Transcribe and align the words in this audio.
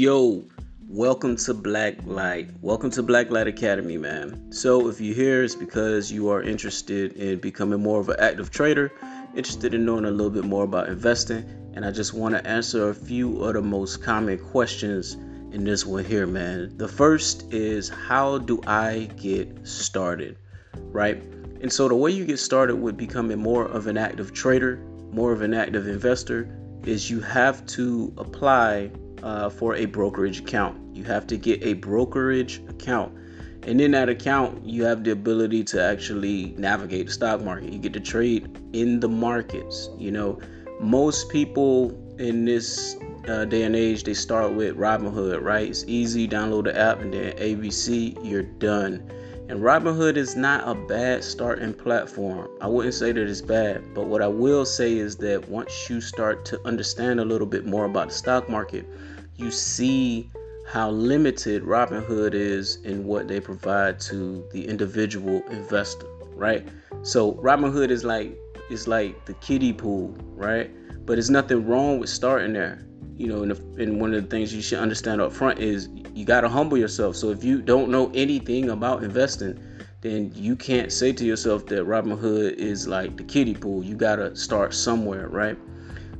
Yo, 0.00 0.42
welcome 0.88 1.36
to 1.36 1.52
Black 1.52 1.94
Light. 2.06 2.48
Welcome 2.62 2.90
to 2.92 3.02
Black 3.02 3.30
Light 3.30 3.46
Academy, 3.46 3.98
man. 3.98 4.50
So, 4.50 4.88
if 4.88 4.98
you're 4.98 5.14
here, 5.14 5.44
it's 5.44 5.54
because 5.54 6.10
you 6.10 6.30
are 6.30 6.42
interested 6.42 7.12
in 7.18 7.38
becoming 7.38 7.82
more 7.82 8.00
of 8.00 8.08
an 8.08 8.16
active 8.18 8.50
trader, 8.50 8.90
interested 9.36 9.74
in 9.74 9.84
knowing 9.84 10.06
a 10.06 10.10
little 10.10 10.30
bit 10.30 10.44
more 10.44 10.64
about 10.64 10.88
investing, 10.88 11.44
and 11.74 11.84
I 11.84 11.90
just 11.90 12.14
want 12.14 12.34
to 12.34 12.46
answer 12.46 12.88
a 12.88 12.94
few 12.94 13.44
of 13.44 13.52
the 13.52 13.60
most 13.60 14.02
common 14.02 14.38
questions 14.38 15.18
in 15.52 15.64
this 15.64 15.84
one 15.84 16.06
here, 16.06 16.26
man. 16.26 16.78
The 16.78 16.88
first 16.88 17.52
is 17.52 17.90
how 17.90 18.38
do 18.38 18.58
I 18.66 19.10
get 19.18 19.68
started? 19.68 20.38
Right? 20.78 21.22
And 21.60 21.70
so, 21.70 21.88
the 21.88 21.94
way 21.94 22.10
you 22.10 22.24
get 22.24 22.38
started 22.38 22.76
with 22.76 22.96
becoming 22.96 23.38
more 23.38 23.66
of 23.66 23.86
an 23.86 23.98
active 23.98 24.32
trader, 24.32 24.76
more 25.12 25.30
of 25.32 25.42
an 25.42 25.52
active 25.52 25.86
investor, 25.86 26.48
is 26.86 27.10
you 27.10 27.20
have 27.20 27.66
to 27.66 28.14
apply 28.16 28.92
uh, 29.22 29.50
for 29.50 29.74
a 29.74 29.86
brokerage 29.86 30.40
account. 30.40 30.78
You 30.94 31.04
have 31.04 31.26
to 31.28 31.36
get 31.36 31.62
a 31.62 31.74
brokerage 31.74 32.62
account. 32.68 33.16
And 33.62 33.80
in 33.80 33.90
that 33.90 34.08
account, 34.08 34.64
you 34.64 34.84
have 34.84 35.04
the 35.04 35.10
ability 35.10 35.64
to 35.64 35.82
actually 35.82 36.54
navigate 36.56 37.06
the 37.06 37.12
stock 37.12 37.42
market. 37.42 37.72
You 37.72 37.78
get 37.78 37.92
to 37.92 38.00
trade 38.00 38.58
in 38.72 39.00
the 39.00 39.08
markets. 39.08 39.90
You 39.98 40.10
know, 40.10 40.40
most 40.80 41.28
people 41.28 41.90
in 42.18 42.46
this 42.46 42.96
uh, 43.28 43.44
day 43.44 43.62
and 43.62 43.76
age, 43.76 44.04
they 44.04 44.14
start 44.14 44.54
with 44.54 44.76
Robinhood, 44.76 45.42
right? 45.42 45.68
It's 45.68 45.84
easy, 45.86 46.26
download 46.26 46.64
the 46.64 46.78
app, 46.78 47.00
and 47.00 47.12
then 47.12 47.32
ABC, 47.36 48.18
you're 48.24 48.42
done. 48.42 49.10
And 49.50 49.62
Robinhood 49.62 50.16
is 50.16 50.36
not 50.36 50.68
a 50.68 50.76
bad 50.76 51.24
starting 51.24 51.74
platform. 51.74 52.48
I 52.60 52.68
wouldn't 52.68 52.94
say 52.94 53.10
that 53.10 53.28
it's 53.28 53.40
bad, 53.40 53.82
but 53.94 54.06
what 54.06 54.22
I 54.22 54.28
will 54.28 54.64
say 54.64 54.96
is 54.96 55.16
that 55.16 55.48
once 55.48 55.90
you 55.90 56.00
start 56.00 56.44
to 56.44 56.64
understand 56.64 57.18
a 57.18 57.24
little 57.24 57.48
bit 57.48 57.66
more 57.66 57.86
about 57.86 58.10
the 58.10 58.14
stock 58.14 58.48
market, 58.48 58.86
you 59.34 59.50
see 59.50 60.30
how 60.68 60.90
limited 60.90 61.64
Robinhood 61.64 62.32
is 62.32 62.76
in 62.84 63.04
what 63.04 63.26
they 63.26 63.40
provide 63.40 63.98
to 64.02 64.48
the 64.52 64.68
individual 64.68 65.42
investor, 65.50 66.06
right? 66.36 66.68
So 67.02 67.32
Robinhood 67.32 67.90
is 67.90 68.04
like 68.04 68.38
is 68.70 68.86
like 68.86 69.26
the 69.26 69.34
kiddie 69.34 69.72
pool, 69.72 70.16
right? 70.36 70.70
But 71.04 71.14
there's 71.14 71.28
nothing 71.28 71.66
wrong 71.66 71.98
with 71.98 72.08
starting 72.08 72.52
there. 72.52 72.86
You 73.20 73.26
know, 73.26 73.42
and, 73.42 73.52
if, 73.52 73.58
and 73.76 74.00
one 74.00 74.14
of 74.14 74.22
the 74.22 74.28
things 74.30 74.54
you 74.54 74.62
should 74.62 74.78
understand 74.78 75.20
up 75.20 75.30
front 75.30 75.58
is 75.58 75.90
you 76.14 76.24
got 76.24 76.40
to 76.40 76.48
humble 76.48 76.78
yourself. 76.78 77.16
So 77.16 77.28
if 77.28 77.44
you 77.44 77.60
don't 77.60 77.90
know 77.90 78.10
anything 78.14 78.70
about 78.70 79.04
investing, 79.04 79.62
then 80.00 80.32
you 80.34 80.56
can't 80.56 80.90
say 80.90 81.12
to 81.12 81.22
yourself 81.26 81.66
that 81.66 81.86
Robinhood 81.86 82.54
is 82.54 82.88
like 82.88 83.18
the 83.18 83.24
kiddie 83.24 83.52
pool. 83.52 83.84
You 83.84 83.94
got 83.94 84.16
to 84.16 84.34
start 84.34 84.72
somewhere, 84.72 85.28
right? 85.28 85.58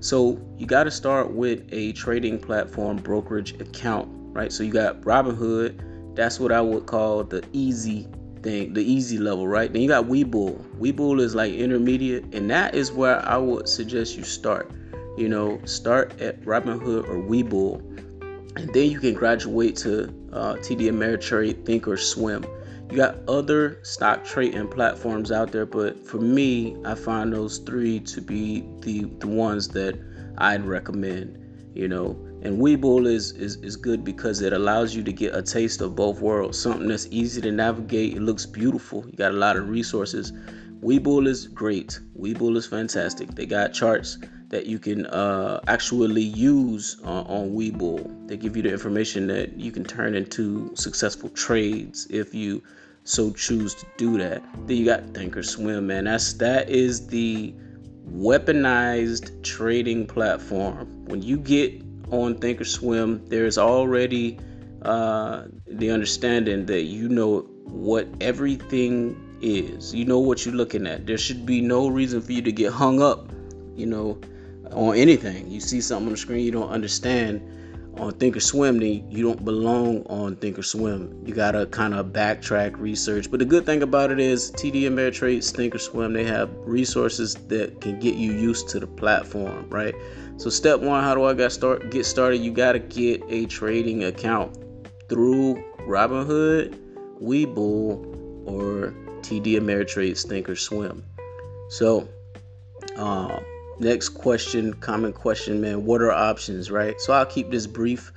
So 0.00 0.38
you 0.58 0.66
got 0.66 0.84
to 0.84 0.90
start 0.90 1.32
with 1.32 1.66
a 1.72 1.92
trading 1.92 2.38
platform 2.38 2.98
brokerage 2.98 3.58
account, 3.58 4.06
right? 4.10 4.52
So 4.52 4.62
you 4.62 4.70
got 4.70 5.00
Robinhood. 5.00 6.14
That's 6.14 6.38
what 6.38 6.52
I 6.52 6.60
would 6.60 6.84
call 6.84 7.24
the 7.24 7.42
easy 7.54 8.06
thing, 8.42 8.74
the 8.74 8.84
easy 8.84 9.16
level, 9.16 9.48
right? 9.48 9.72
Then 9.72 9.80
you 9.80 9.88
got 9.88 10.04
Webull. 10.04 10.62
Webull 10.78 11.18
is 11.22 11.34
like 11.34 11.54
intermediate, 11.54 12.34
and 12.34 12.50
that 12.50 12.74
is 12.74 12.92
where 12.92 13.26
I 13.26 13.38
would 13.38 13.70
suggest 13.70 14.18
you 14.18 14.22
start. 14.22 14.70
You 15.16 15.28
know, 15.28 15.60
start 15.64 16.20
at 16.20 16.40
Robinhood 16.42 17.08
or 17.08 17.16
Webull, 17.16 17.80
and 18.56 18.72
then 18.72 18.90
you 18.90 19.00
can 19.00 19.14
graduate 19.14 19.76
to 19.76 20.04
uh, 20.32 20.54
TD 20.54 20.90
Ameritrade, 20.90 21.64
Thinkorswim. 21.64 22.48
You 22.90 22.96
got 22.96 23.18
other 23.28 23.78
stock 23.84 24.24
trading 24.24 24.68
platforms 24.68 25.30
out 25.30 25.52
there, 25.52 25.66
but 25.66 26.04
for 26.04 26.18
me, 26.18 26.76
I 26.84 26.94
find 26.94 27.32
those 27.32 27.58
three 27.58 28.00
to 28.00 28.20
be 28.20 28.64
the 28.80 29.04
the 29.18 29.28
ones 29.28 29.68
that 29.68 29.98
I'd 30.38 30.64
recommend. 30.64 31.36
You 31.74 31.86
know, 31.86 32.18
and 32.42 32.58
Webull 32.58 33.06
is, 33.06 33.30
is 33.32 33.56
is 33.56 33.76
good 33.76 34.02
because 34.02 34.40
it 34.40 34.52
allows 34.52 34.94
you 34.94 35.04
to 35.04 35.12
get 35.12 35.34
a 35.34 35.42
taste 35.42 35.80
of 35.80 35.94
both 35.94 36.20
worlds. 36.20 36.58
Something 36.58 36.88
that's 36.88 37.06
easy 37.10 37.40
to 37.42 37.52
navigate. 37.52 38.16
It 38.16 38.22
looks 38.22 38.46
beautiful. 38.46 39.04
You 39.06 39.12
got 39.12 39.32
a 39.32 39.36
lot 39.36 39.56
of 39.56 39.68
resources. 39.68 40.32
Webull 40.80 41.28
is 41.28 41.46
great. 41.46 42.00
Webull 42.18 42.56
is 42.56 42.66
fantastic. 42.66 43.34
They 43.34 43.46
got 43.46 43.72
charts 43.72 44.18
that 44.50 44.66
you 44.66 44.78
can 44.78 45.06
uh, 45.06 45.60
actually 45.68 46.22
use 46.22 47.00
on, 47.02 47.26
on 47.26 47.50
Webull. 47.50 48.28
They 48.28 48.36
give 48.36 48.56
you 48.56 48.62
the 48.62 48.72
information 48.72 49.28
that 49.28 49.54
you 49.54 49.72
can 49.72 49.84
turn 49.84 50.14
into 50.14 50.70
successful 50.74 51.30
trades 51.30 52.06
if 52.10 52.34
you 52.34 52.62
so 53.04 53.32
choose 53.32 53.74
to 53.76 53.86
do 53.96 54.18
that. 54.18 54.42
Then 54.66 54.76
you 54.76 54.84
got 54.84 55.04
Thinkorswim, 55.14 55.84
man. 55.84 56.04
That's 56.04 56.34
that 56.34 56.68
is 56.68 57.06
the 57.06 57.54
weaponized 58.12 59.42
trading 59.42 60.06
platform. 60.06 61.04
When 61.06 61.22
you 61.22 61.38
get 61.38 61.82
on 62.10 62.34
Thinkorswim, 62.34 63.28
there's 63.28 63.56
already 63.56 64.38
uh, 64.82 65.44
the 65.66 65.90
understanding 65.90 66.66
that 66.66 66.82
you 66.82 67.08
know 67.08 67.40
what 67.64 68.08
everything 68.20 69.38
is. 69.40 69.94
You 69.94 70.04
know 70.04 70.18
what 70.18 70.44
you're 70.44 70.54
looking 70.54 70.86
at. 70.86 71.06
There 71.06 71.18
should 71.18 71.46
be 71.46 71.60
no 71.60 71.88
reason 71.88 72.20
for 72.20 72.32
you 72.32 72.42
to 72.42 72.52
get 72.52 72.72
hung 72.72 73.00
up, 73.00 73.30
you 73.76 73.86
know, 73.86 74.18
on 74.72 74.96
anything. 74.96 75.50
You 75.50 75.60
see 75.60 75.80
something 75.80 76.06
on 76.06 76.12
the 76.12 76.18
screen 76.18 76.44
you 76.44 76.52
don't 76.52 76.70
understand 76.70 77.42
on 77.98 78.12
Thinkorswim, 78.12 78.78
then 78.80 79.10
you 79.10 79.22
don't 79.24 79.44
belong 79.44 80.04
on 80.06 80.36
Thinkorswim. 80.36 81.26
You 81.26 81.34
gotta 81.34 81.66
kind 81.66 81.94
of 81.94 82.06
backtrack 82.06 82.78
research. 82.78 83.30
But 83.30 83.40
the 83.40 83.44
good 83.44 83.66
thing 83.66 83.82
about 83.82 84.10
it 84.10 84.20
is 84.20 84.50
TD 84.52 84.82
Ameritrade, 84.82 85.38
Thinkorswim, 85.38 86.14
they 86.14 86.24
have 86.24 86.50
resources 86.60 87.34
that 87.48 87.80
can 87.80 87.98
get 87.98 88.14
you 88.14 88.32
used 88.32 88.68
to 88.70 88.80
the 88.80 88.86
platform, 88.86 89.68
right? 89.70 89.94
So 90.36 90.50
step 90.50 90.80
one, 90.80 91.02
how 91.02 91.14
do 91.14 91.24
I 91.24 91.34
get 91.34 91.52
start 91.52 91.90
get 91.90 92.06
started? 92.06 92.38
You 92.38 92.52
gotta 92.52 92.78
get 92.78 93.22
a 93.28 93.46
trading 93.46 94.04
account 94.04 94.56
through 95.08 95.62
Robinhood, 95.80 96.78
Webull, 97.20 98.06
or 98.46 98.94
TD 99.22 99.58
Ameritrade, 99.58 100.12
Thinkorswim. 100.26 101.02
So. 101.68 102.08
Um, 102.96 103.44
next 103.80 104.10
question, 104.10 104.74
common 104.74 105.12
question, 105.12 105.60
man. 105.60 105.84
What 105.84 106.02
are 106.02 106.12
options, 106.12 106.70
right? 106.70 107.00
So 107.00 107.12
I'll 107.12 107.26
keep 107.26 107.50
this 107.50 107.66
brief 107.66 108.12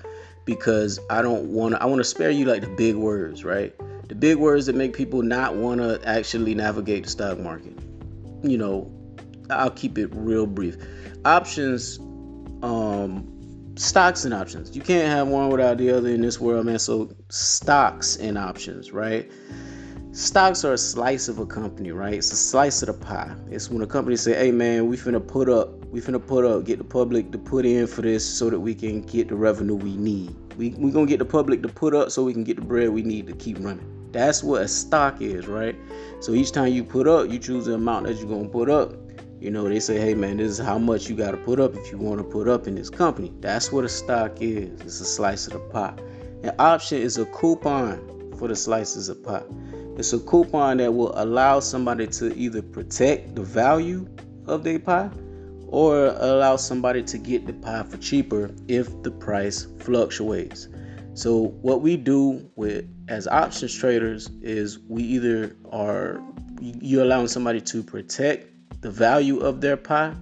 because 0.45 0.99
I 1.09 1.21
don't 1.21 1.45
want 1.53 1.75
to. 1.75 1.81
I 1.81 1.85
want 1.85 1.99
to 1.99 2.03
spare 2.03 2.29
you 2.29 2.45
like 2.45 2.61
the 2.61 2.67
big 2.67 2.95
words, 2.95 3.43
right? 3.43 3.73
The 4.07 4.15
big 4.15 4.37
words 4.37 4.65
that 4.65 4.75
make 4.75 4.93
people 4.93 5.21
not 5.21 5.55
want 5.55 5.79
to 5.79 6.01
actually 6.05 6.53
navigate 6.55 7.05
the 7.05 7.09
stock 7.09 7.39
market. 7.39 7.77
You 8.43 8.57
know, 8.57 8.91
I'll 9.49 9.71
keep 9.71 9.97
it 9.97 10.09
real 10.13 10.45
brief. 10.45 10.75
Options, 11.25 11.99
um, 12.61 13.33
stocks 13.75 14.25
and 14.25 14.33
options. 14.33 14.75
You 14.75 14.81
can't 14.81 15.07
have 15.07 15.27
one 15.27 15.49
without 15.49 15.77
the 15.77 15.91
other 15.91 16.09
in 16.09 16.21
this 16.21 16.39
world, 16.39 16.65
man. 16.65 16.79
So 16.79 17.15
stocks 17.29 18.17
and 18.17 18.37
options, 18.37 18.91
right? 18.91 19.31
Stocks 20.13 20.63
are 20.63 20.73
a 20.73 20.77
slice 20.77 21.27
of 21.27 21.39
a 21.39 21.45
company, 21.45 21.91
right? 21.91 22.13
It's 22.13 22.31
a 22.31 22.35
slice 22.35 22.83
of 22.83 22.87
the 22.87 22.93
pie. 22.93 23.35
It's 23.49 23.69
when 23.69 23.81
a 23.81 23.87
company 23.87 24.15
say, 24.15 24.33
"Hey, 24.35 24.51
man, 24.51 24.87
we 24.87 24.95
finna 24.95 25.25
put 25.25 25.49
up, 25.49 25.85
we 25.91 26.01
finna 26.01 26.25
put 26.25 26.45
up, 26.45 26.65
get 26.65 26.77
the 26.77 26.83
public 26.83 27.31
to 27.31 27.39
put 27.39 27.65
in 27.65 27.87
for 27.87 28.03
this, 28.03 28.23
so 28.23 28.49
that 28.51 28.59
we 28.59 28.75
can 28.75 29.01
get 29.01 29.29
the 29.29 29.35
revenue 29.35 29.75
we 29.75 29.97
need. 29.97 30.35
We 30.55 30.69
we 30.77 30.91
gonna 30.91 31.07
get 31.07 31.17
the 31.17 31.25
public 31.25 31.63
to 31.63 31.67
put 31.67 31.95
up, 31.95 32.11
so 32.11 32.23
we 32.23 32.31
can 32.31 32.43
get 32.43 32.57
the 32.57 32.61
bread 32.61 32.89
we 32.89 33.01
need 33.01 33.25
to 33.27 33.33
keep 33.33 33.57
running. 33.59 33.85
That's 34.11 34.43
what 34.43 34.61
a 34.61 34.67
stock 34.67 35.19
is, 35.19 35.47
right? 35.47 35.75
So 36.19 36.33
each 36.33 36.51
time 36.51 36.71
you 36.71 36.83
put 36.83 37.07
up, 37.07 37.31
you 37.31 37.39
choose 37.39 37.65
the 37.65 37.73
amount 37.73 38.05
that 38.05 38.17
you're 38.17 38.29
gonna 38.29 38.47
put 38.47 38.69
up. 38.69 38.93
You 39.39 39.49
know, 39.49 39.67
they 39.67 39.79
say, 39.79 39.99
"Hey, 39.99 40.13
man, 40.13 40.37
this 40.37 40.51
is 40.51 40.59
how 40.59 40.77
much 40.77 41.09
you 41.09 41.15
gotta 41.15 41.37
put 41.37 41.59
up 41.59 41.75
if 41.75 41.91
you 41.91 41.97
want 41.97 42.19
to 42.19 42.23
put 42.23 42.47
up 42.47 42.67
in 42.67 42.75
this 42.75 42.91
company." 42.91 43.33
That's 43.41 43.71
what 43.71 43.83
a 43.83 43.89
stock 43.89 44.41
is. 44.41 44.79
It's 44.81 45.01
a 45.01 45.05
slice 45.05 45.47
of 45.47 45.53
the 45.53 45.59
pie. 45.59 45.95
An 46.43 46.51
option 46.59 46.99
is 46.99 47.17
a 47.17 47.25
coupon 47.25 47.99
for 48.37 48.47
the 48.47 48.55
slices 48.55 49.09
of 49.09 49.23
pie. 49.23 49.41
It's 49.95 50.11
a 50.11 50.19
coupon 50.19 50.77
that 50.77 50.91
will 50.91 51.13
allow 51.15 51.59
somebody 51.59 52.07
to 52.07 52.35
either 52.35 52.61
protect 52.61 53.35
the 53.35 53.43
value 53.43 54.07
of 54.47 54.63
their 54.63 54.79
pie 54.79 55.11
or 55.67 56.07
allow 56.17 56.55
somebody 56.55 57.03
to 57.03 57.17
get 57.17 57.45
the 57.45 57.53
pie 57.53 57.83
for 57.83 57.97
cheaper 57.97 58.49
if 58.67 59.03
the 59.03 59.11
price 59.11 59.67
fluctuates. 59.79 60.67
So 61.13 61.49
what 61.61 61.81
we 61.81 61.95
do 61.95 62.49
with 62.55 62.85
as 63.07 63.27
options 63.27 63.75
traders 63.75 64.29
is 64.41 64.79
we 64.79 65.03
either 65.03 65.55
are 65.71 66.19
you 66.59 67.03
allowing 67.03 67.27
somebody 67.27 67.61
to 67.61 67.83
protect 67.83 68.81
the 68.81 68.89
value 68.89 69.39
of 69.39 69.61
their 69.61 69.77
pie 69.77 70.15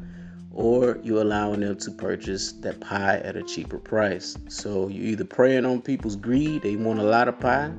or 0.52 1.00
you 1.02 1.22
allowing 1.22 1.62
them 1.62 1.78
to 1.78 1.92
purchase 1.92 2.52
that 2.54 2.82
pie 2.82 3.18
at 3.24 3.38
a 3.38 3.44
cheaper 3.44 3.78
price. 3.78 4.38
So 4.50 4.90
you're 4.90 5.06
either 5.06 5.24
preying 5.24 5.66
on 5.66 5.82
people's 5.82 6.18
greed, 6.18 6.64
they 6.64 6.76
want 6.76 7.00
a 7.00 7.04
lot 7.04 7.30
of 7.30 7.40
pie, 7.40 7.72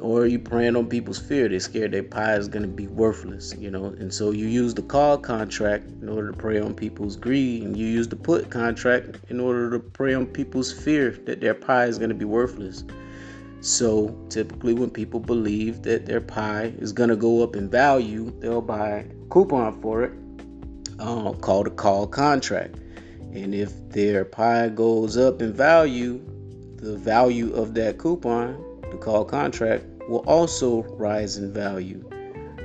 or 0.00 0.26
you 0.26 0.38
preying 0.38 0.76
on 0.76 0.86
people's 0.86 1.18
fear. 1.18 1.48
They're 1.48 1.60
scared 1.60 1.92
their 1.92 2.02
pie 2.02 2.34
is 2.34 2.48
going 2.48 2.62
to 2.62 2.68
be 2.68 2.86
worthless, 2.86 3.54
you 3.58 3.70
know. 3.70 3.86
And 3.86 4.12
so 4.12 4.30
you 4.30 4.46
use 4.46 4.74
the 4.74 4.82
call 4.82 5.18
contract 5.18 5.86
in 6.02 6.08
order 6.08 6.32
to 6.32 6.36
prey 6.36 6.60
on 6.60 6.74
people's 6.74 7.16
greed, 7.16 7.62
and 7.62 7.76
you 7.76 7.86
use 7.86 8.08
the 8.08 8.16
put 8.16 8.50
contract 8.50 9.18
in 9.30 9.40
order 9.40 9.70
to 9.70 9.78
prey 9.78 10.14
on 10.14 10.26
people's 10.26 10.72
fear 10.72 11.12
that 11.24 11.40
their 11.40 11.54
pie 11.54 11.86
is 11.86 11.98
going 11.98 12.10
to 12.10 12.14
be 12.14 12.24
worthless. 12.24 12.84
So 13.60 14.14
typically, 14.28 14.74
when 14.74 14.90
people 14.90 15.20
believe 15.20 15.82
that 15.82 16.04
their 16.04 16.20
pie 16.20 16.74
is 16.78 16.92
going 16.92 17.08
to 17.08 17.16
go 17.16 17.42
up 17.42 17.56
in 17.56 17.70
value, 17.70 18.30
they'll 18.40 18.60
buy 18.60 18.88
a 18.88 19.04
coupon 19.30 19.80
for 19.80 20.02
it 20.04 20.12
uh, 20.98 21.32
called 21.32 21.66
a 21.66 21.70
call 21.70 22.06
contract. 22.06 22.76
And 23.32 23.54
if 23.54 23.72
their 23.90 24.24
pie 24.24 24.68
goes 24.68 25.16
up 25.16 25.42
in 25.42 25.52
value, 25.52 26.20
the 26.76 26.96
value 26.96 27.52
of 27.54 27.74
that 27.74 27.98
coupon, 27.98 28.62
the 28.94 29.04
call 29.04 29.24
contract, 29.24 29.84
will 30.08 30.24
also 30.26 30.82
rise 30.82 31.36
in 31.36 31.52
value, 31.52 32.08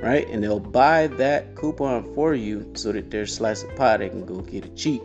right? 0.02 0.28
And 0.28 0.42
they'll 0.42 0.60
buy 0.60 1.06
that 1.08 1.54
coupon 1.56 2.14
for 2.14 2.34
you 2.34 2.72
so 2.74 2.92
that 2.92 3.10
their 3.10 3.26
slice 3.26 3.62
of 3.62 3.74
pie 3.76 3.96
they 3.98 4.08
can 4.08 4.26
go 4.26 4.40
get 4.40 4.64
it 4.64 4.76
cheap. 4.76 5.02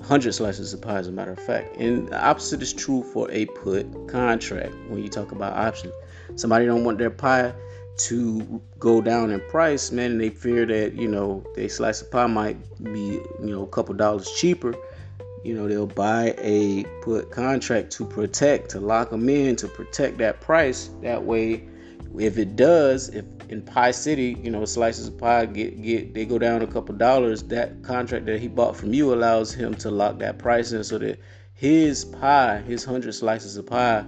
100 0.00 0.32
slices 0.32 0.72
of 0.72 0.80
pie, 0.80 0.98
as 0.98 1.08
a 1.08 1.12
matter 1.12 1.32
of 1.32 1.38
fact. 1.38 1.76
And 1.76 2.08
the 2.08 2.22
opposite 2.22 2.62
is 2.62 2.72
true 2.72 3.02
for 3.02 3.30
a 3.30 3.44
put 3.46 4.08
contract 4.08 4.74
when 4.88 5.02
you 5.02 5.08
talk 5.08 5.32
about 5.32 5.56
options. 5.56 5.92
Somebody 6.36 6.66
don't 6.66 6.84
want 6.84 6.98
their 6.98 7.10
pie 7.10 7.52
to 7.98 8.62
go 8.78 9.02
down 9.02 9.30
in 9.30 9.40
price, 9.48 9.92
man, 9.92 10.12
and 10.12 10.20
they 10.20 10.30
fear 10.30 10.64
that, 10.64 10.94
you 10.94 11.06
know, 11.06 11.44
their 11.54 11.68
slice 11.68 12.00
of 12.00 12.10
pie 12.10 12.26
might 12.26 12.56
be, 12.82 13.20
you 13.40 13.46
know, 13.46 13.62
a 13.62 13.66
couple 13.66 13.94
dollars 13.94 14.30
cheaper. 14.32 14.74
You 15.42 15.54
know, 15.54 15.68
they'll 15.68 15.86
buy 15.86 16.34
a 16.38 16.84
put 17.00 17.30
contract 17.30 17.92
to 17.92 18.04
protect, 18.04 18.70
to 18.70 18.80
lock 18.80 19.10
them 19.10 19.28
in, 19.28 19.56
to 19.56 19.68
protect 19.68 20.18
that 20.18 20.40
price. 20.40 20.90
That 21.02 21.24
way, 21.24 21.66
if 22.18 22.36
it 22.38 22.56
does, 22.56 23.08
if 23.08 23.24
in 23.48 23.62
Pie 23.62 23.92
City, 23.92 24.36
you 24.42 24.50
know, 24.50 24.64
slices 24.64 25.08
of 25.08 25.18
pie 25.18 25.46
get 25.46 25.82
get 25.82 26.12
they 26.14 26.24
go 26.24 26.38
down 26.38 26.62
a 26.62 26.66
couple 26.66 26.94
dollars, 26.94 27.42
that 27.44 27.82
contract 27.82 28.26
that 28.26 28.40
he 28.40 28.48
bought 28.48 28.76
from 28.76 28.92
you 28.92 29.14
allows 29.14 29.52
him 29.52 29.74
to 29.76 29.90
lock 29.90 30.18
that 30.18 30.38
price 30.38 30.72
in 30.72 30.84
so 30.84 30.98
that 30.98 31.18
his 31.54 32.04
pie, 32.04 32.62
his 32.66 32.84
hundred 32.84 33.12
slices 33.12 33.56
of 33.56 33.66
pie, 33.66 34.04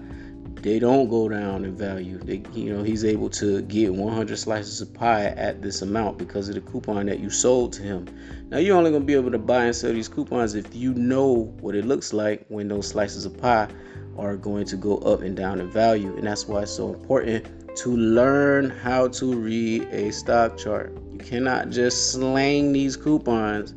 they 0.63 0.79
don't 0.79 1.09
go 1.09 1.29
down 1.29 1.65
in 1.65 1.77
value. 1.77 2.19
They, 2.19 2.43
you 2.55 2.73
know, 2.73 2.85
he's 2.85 3.05
able 3.05 3.29
to 3.31 3.63
get 3.63 3.93
100 3.93 4.39
slices 4.39 4.81
of 4.81 4.95
pie 4.95 5.25
at 5.25 5.61
this 5.61 5.83
amount 5.83 6.19
because 6.19 6.49
of 6.49 6.55
the 6.55 6.61
coupon 6.61 7.07
that 7.07 7.19
you 7.19 7.31
sold 7.31 7.73
to 7.75 7.83
him. 7.83 8.07
Now 8.49 8.59
you're 8.59 8.77
only 8.77 8.93
gonna 8.93 9.05
be 9.05 9.15
able 9.15 9.33
to 9.33 9.39
buy 9.39 9.65
and 9.65 9.75
sell 9.75 9.93
these 9.93 10.09
coupons 10.09 10.55
if 10.55 10.75
you 10.75 10.95
know 10.95 11.53
what 11.61 11.75
it 11.75 11.85
looks 11.85 12.13
like 12.13 12.47
when 12.49 12.69
those 12.69 12.87
slices 12.89 13.25
of 13.25 13.37
pie 13.39 13.69
are 14.17 14.37
going 14.37 14.67
to 14.67 14.77
go 14.77 14.99
up 14.99 15.23
and 15.23 15.37
down 15.37 15.61
in 15.61 15.71
value, 15.71 16.17
and 16.17 16.27
that's 16.27 16.47
why 16.47 16.63
it's 16.63 16.71
so 16.71 16.93
important 16.93 17.77
to 17.77 17.97
learn 17.97 18.71
how 18.71 19.09
to 19.09 19.35
read 19.35 19.83
a 19.91 20.13
stock 20.13 20.57
chart. 20.59 20.97
You 21.11 21.19
cannot 21.19 21.71
just 21.71 22.13
slang 22.13 22.73
these 22.73 22.97
coupons 22.97 23.75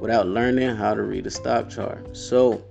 without 0.00 0.26
learning 0.26 0.76
how 0.76 0.94
to 0.94 1.02
read 1.02 1.26
a 1.26 1.30
stock 1.30 1.68
chart. 1.68 2.16
So, 2.16 2.64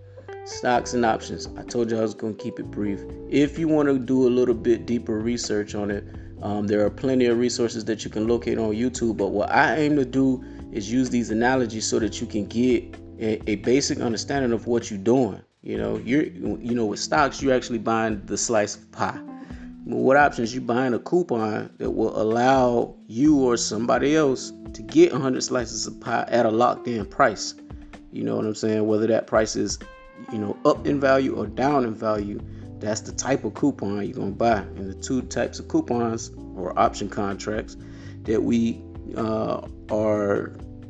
stocks 0.51 0.93
and 0.93 1.05
options. 1.05 1.47
I 1.57 1.63
told 1.63 1.91
you 1.91 1.97
I 1.97 2.01
was 2.01 2.13
going 2.13 2.35
to 2.35 2.43
keep 2.43 2.59
it 2.59 2.69
brief. 2.69 3.01
If 3.29 3.57
you 3.57 3.67
want 3.67 3.87
to 3.89 3.97
do 3.97 4.27
a 4.27 4.29
little 4.29 4.53
bit 4.53 4.85
deeper 4.85 5.19
research 5.19 5.75
on 5.75 5.91
it, 5.91 6.05
um, 6.41 6.67
there 6.67 6.85
are 6.85 6.89
plenty 6.89 7.25
of 7.25 7.37
resources 7.37 7.85
that 7.85 8.03
you 8.03 8.09
can 8.09 8.27
locate 8.27 8.57
on 8.57 8.73
YouTube. 8.73 9.17
But 9.17 9.27
what 9.27 9.51
I 9.51 9.77
aim 9.77 9.95
to 9.95 10.05
do 10.05 10.43
is 10.71 10.91
use 10.91 11.09
these 11.09 11.29
analogies 11.29 11.87
so 11.87 11.99
that 11.99 12.19
you 12.19 12.27
can 12.27 12.45
get 12.45 12.95
a, 13.19 13.49
a 13.49 13.55
basic 13.57 13.99
understanding 13.99 14.51
of 14.51 14.67
what 14.67 14.89
you're 14.89 14.99
doing. 14.99 15.41
You 15.61 15.77
know, 15.77 15.97
you're 15.97 16.23
you 16.23 16.73
know 16.73 16.87
with 16.87 16.99
stocks, 16.99 17.41
you're 17.41 17.53
actually 17.53 17.79
buying 17.79 18.25
the 18.25 18.37
slice 18.37 18.75
of 18.75 18.91
pie 18.91 19.21
what 19.83 20.15
options 20.15 20.53
you 20.53 20.61
buying 20.61 20.93
a 20.93 20.99
coupon 20.99 21.69
that 21.77 21.89
will 21.89 22.19
allow 22.21 22.95
you 23.07 23.39
or 23.39 23.57
somebody 23.57 24.15
else 24.15 24.53
to 24.73 24.81
get 24.83 25.11
100 25.11 25.41
slices 25.43 25.87
of 25.87 25.99
pie 25.99 26.23
at 26.27 26.45
a 26.45 26.51
locked 26.51 26.87
in 26.87 27.05
price 27.05 27.55
you 28.11 28.23
know 28.23 28.35
what 28.35 28.45
i'm 28.45 28.55
saying 28.55 28.85
whether 28.85 29.07
that 29.07 29.25
price 29.25 29.55
is 29.55 29.79
you 30.31 30.37
know 30.37 30.57
up 30.65 30.85
in 30.85 30.99
value 30.99 31.35
or 31.35 31.47
down 31.47 31.85
in 31.85 31.93
value 31.93 32.39
that's 32.79 33.01
the 33.01 33.11
type 33.11 33.43
of 33.43 33.53
coupon 33.53 34.03
you're 34.05 34.15
going 34.15 34.31
to 34.31 34.37
buy 34.37 34.57
and 34.57 34.89
the 34.89 34.93
two 34.93 35.21
types 35.23 35.59
of 35.59 35.67
coupons 35.67 36.31
or 36.55 36.77
option 36.77 37.09
contracts 37.09 37.77
that 38.23 38.41
we 38.41 38.81
uh, 39.17 39.67
are 39.91 40.47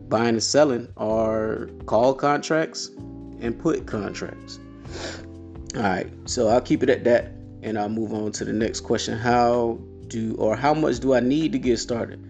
buying 0.10 0.30
and 0.30 0.44
selling 0.44 0.88
are 0.98 1.70
call 1.86 2.14
contracts 2.14 2.88
and 3.40 3.58
put 3.58 3.86
contracts 3.86 4.60
all 5.76 5.82
right 5.82 6.12
so 6.26 6.48
i'll 6.50 6.62
keep 6.62 6.84
it 6.84 6.90
at 6.90 7.04
that 7.04 7.32
and 7.64 7.78
I'll 7.78 7.90
move 7.90 8.14
on 8.14 8.32
to 8.34 8.46
the 8.46 8.54
next 8.54 8.82
question. 8.82 9.18
How 9.18 9.80
do 10.08 10.36
or 10.36 10.56
how 10.56 10.74
much 10.74 11.00
do 11.00 11.14
I 11.14 11.20
need 11.20 11.52
to 11.54 11.60
get 11.60 11.78
started? 11.78 12.28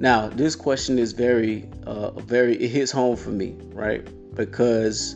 Now, 0.00 0.28
this 0.28 0.56
question 0.56 0.98
is 0.98 1.12
very, 1.12 1.68
uh, 1.86 2.10
very, 2.12 2.56
it 2.56 2.68
hits 2.68 2.90
home 2.90 3.16
for 3.16 3.30
me, 3.30 3.56
right? 3.72 4.04
Because 4.34 5.14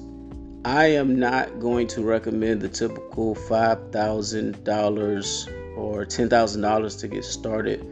I 0.64 0.86
am 0.86 1.18
not 1.18 1.60
going 1.60 1.86
to 1.88 2.02
recommend 2.02 2.60
the 2.60 2.68
typical 2.68 3.34
$5,000 3.36 5.76
or 5.76 6.04
$10,000 6.04 7.00
to 7.00 7.08
get 7.08 7.24
started 7.24 7.86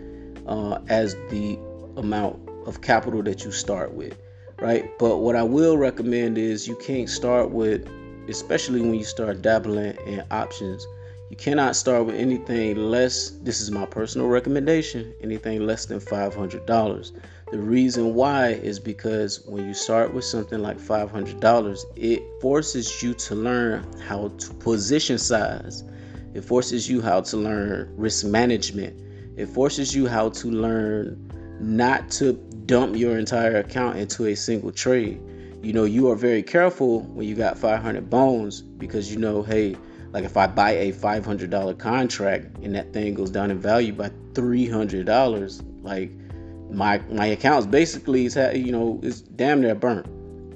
uh, 0.46 0.80
as 0.88 1.14
the 1.30 1.58
amount 1.96 2.40
of 2.66 2.80
capital 2.80 3.22
that 3.22 3.44
you 3.44 3.52
start 3.52 3.94
with, 3.94 4.18
right? 4.60 4.90
But 4.98 5.18
what 5.18 5.36
I 5.36 5.44
will 5.44 5.78
recommend 5.78 6.38
is 6.38 6.66
you 6.66 6.74
can't 6.76 7.08
start 7.08 7.52
with, 7.52 7.88
especially 8.28 8.80
when 8.80 8.94
you 8.94 9.04
start 9.04 9.42
dabbling 9.42 9.96
in 10.06 10.24
options, 10.32 10.84
you 11.28 11.36
cannot 11.36 11.74
start 11.74 12.06
with 12.06 12.14
anything 12.14 12.76
less, 12.76 13.30
this 13.42 13.60
is 13.60 13.70
my 13.70 13.84
personal 13.84 14.28
recommendation, 14.28 15.12
anything 15.20 15.66
less 15.66 15.86
than 15.86 15.98
$500. 15.98 17.12
The 17.50 17.58
reason 17.58 18.14
why 18.14 18.50
is 18.50 18.78
because 18.78 19.44
when 19.46 19.66
you 19.66 19.74
start 19.74 20.14
with 20.14 20.24
something 20.24 20.60
like 20.60 20.78
$500, 20.78 21.84
it 21.96 22.22
forces 22.40 23.02
you 23.02 23.14
to 23.14 23.34
learn 23.34 23.84
how 24.02 24.28
to 24.28 24.54
position 24.54 25.18
size. 25.18 25.82
It 26.34 26.44
forces 26.44 26.88
you 26.88 27.00
how 27.00 27.22
to 27.22 27.36
learn 27.36 27.92
risk 27.96 28.24
management. 28.24 29.00
It 29.36 29.46
forces 29.46 29.94
you 29.94 30.06
how 30.06 30.30
to 30.30 30.50
learn 30.50 31.58
not 31.60 32.08
to 32.10 32.34
dump 32.66 32.96
your 32.96 33.18
entire 33.18 33.58
account 33.58 33.98
into 33.98 34.26
a 34.26 34.34
single 34.36 34.70
trade. 34.70 35.20
You 35.62 35.72
know, 35.72 35.84
you 35.84 36.08
are 36.10 36.16
very 36.16 36.42
careful 36.42 37.00
when 37.00 37.26
you 37.26 37.34
got 37.34 37.58
500 37.58 38.08
bones 38.08 38.60
because 38.60 39.10
you 39.10 39.18
know, 39.18 39.42
hey, 39.42 39.76
like 40.12 40.24
if 40.24 40.36
I 40.36 40.46
buy 40.46 40.72
a 40.72 40.92
$500 40.92 41.78
contract 41.78 42.58
and 42.62 42.74
that 42.74 42.92
thing 42.92 43.14
goes 43.14 43.30
down 43.30 43.50
in 43.50 43.58
value 43.58 43.92
by 43.92 44.10
$300, 44.32 45.62
like 45.82 46.10
my 46.70 46.98
my 47.10 47.26
account's 47.26 47.66
basically 47.66 48.26
is 48.26 48.36
you 48.36 48.72
know 48.72 49.00
is 49.02 49.22
damn 49.22 49.60
near 49.60 49.74
burnt. 49.74 50.06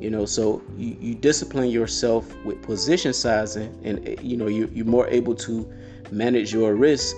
You 0.01 0.11
know, 0.11 0.25
so 0.25 0.63
you, 0.79 0.97
you 0.99 1.15
discipline 1.15 1.69
yourself 1.69 2.35
with 2.45 2.63
position 2.63 3.13
sizing, 3.13 3.79
and 3.85 4.19
you 4.23 4.37
know 4.37 4.47
you 4.47 4.71
you're 4.73 4.87
more 4.87 5.07
able 5.09 5.35
to 5.37 5.71
manage 6.11 6.53
your 6.53 6.75
risk 6.75 7.17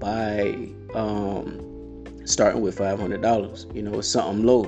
by 0.00 0.68
um, 0.94 2.04
starting 2.24 2.62
with 2.62 2.76
five 2.76 2.98
hundred 2.98 3.22
dollars. 3.22 3.66
You 3.72 3.82
know, 3.82 4.00
it's 4.00 4.08
something 4.08 4.44
low, 4.44 4.64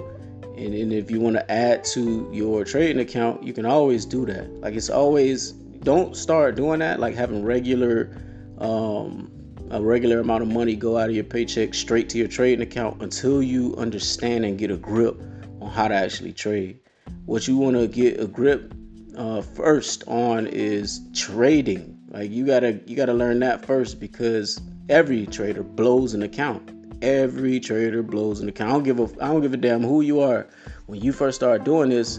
and 0.56 0.92
if 0.92 1.10
you 1.10 1.20
want 1.20 1.36
to 1.36 1.50
add 1.50 1.84
to 1.86 2.28
your 2.32 2.64
trading 2.64 3.00
account, 3.00 3.42
you 3.42 3.52
can 3.52 3.66
always 3.66 4.06
do 4.06 4.24
that. 4.26 4.48
Like 4.60 4.74
it's 4.74 4.90
always 4.90 5.54
don't 5.80 6.16
start 6.16 6.56
doing 6.56 6.80
that 6.80 7.00
like 7.00 7.14
having 7.14 7.44
regular 7.44 8.10
um, 8.58 9.30
a 9.70 9.80
regular 9.80 10.20
amount 10.20 10.42
of 10.42 10.48
money 10.48 10.74
go 10.74 10.96
out 10.96 11.08
of 11.08 11.14
your 11.14 11.24
paycheck 11.24 11.74
straight 11.74 12.08
to 12.10 12.18
your 12.18 12.28
trading 12.28 12.62
account 12.62 13.02
until 13.02 13.42
you 13.42 13.76
understand 13.76 14.44
and 14.44 14.58
get 14.58 14.70
a 14.70 14.76
grip 14.76 15.20
on 15.60 15.70
how 15.70 15.88
to 15.88 15.94
actually 15.94 16.32
trade. 16.32 16.80
What 17.26 17.46
you 17.46 17.56
want 17.56 17.76
to 17.76 17.86
get 17.86 18.20
a 18.20 18.26
grip 18.26 18.74
uh, 19.16 19.42
first 19.42 20.04
on 20.06 20.46
is 20.46 21.00
trading. 21.14 21.98
Like 22.10 22.30
you 22.30 22.46
gotta 22.46 22.80
you 22.86 22.96
gotta 22.96 23.12
learn 23.12 23.40
that 23.40 23.66
first 23.66 24.00
because 24.00 24.60
every 24.88 25.26
trader 25.26 25.62
blows 25.62 26.14
an 26.14 26.22
account. 26.22 26.70
Every 27.02 27.60
trader 27.60 28.02
blows 28.02 28.40
an 28.40 28.48
account. 28.48 28.70
I 28.70 28.72
don't 28.72 28.82
give 28.84 29.00
a 29.00 29.24
i 29.24 29.28
don't 29.28 29.42
give 29.42 29.52
a 29.52 29.58
damn 29.58 29.82
who 29.82 30.00
you 30.00 30.20
are. 30.20 30.48
When 30.86 31.00
you 31.00 31.12
first 31.12 31.36
start 31.36 31.64
doing 31.64 31.90
this 31.90 32.18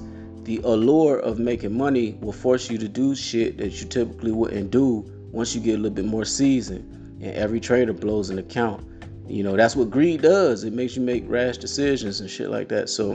the 0.49 0.59
allure 0.63 1.19
of 1.19 1.37
making 1.37 1.77
money 1.77 2.17
will 2.21 2.33
force 2.33 2.71
you 2.71 2.77
to 2.79 2.87
do 2.87 3.13
shit 3.13 3.59
that 3.59 3.79
you 3.79 3.87
typically 3.87 4.31
wouldn't 4.31 4.71
do 4.71 5.05
once 5.31 5.53
you 5.53 5.61
get 5.61 5.75
a 5.75 5.77
little 5.77 5.95
bit 5.95 6.05
more 6.05 6.25
seasoned. 6.25 6.91
And 7.21 7.35
every 7.35 7.59
trader 7.59 7.93
blows 7.93 8.31
an 8.31 8.39
account. 8.39 8.83
You 9.27 9.43
know, 9.43 9.55
that's 9.55 9.75
what 9.75 9.91
greed 9.91 10.23
does. 10.23 10.63
It 10.63 10.73
makes 10.73 10.95
you 10.95 11.03
make 11.03 11.23
rash 11.27 11.57
decisions 11.57 12.19
and 12.19 12.27
shit 12.27 12.49
like 12.49 12.67
that. 12.69 12.89
So, 12.89 13.11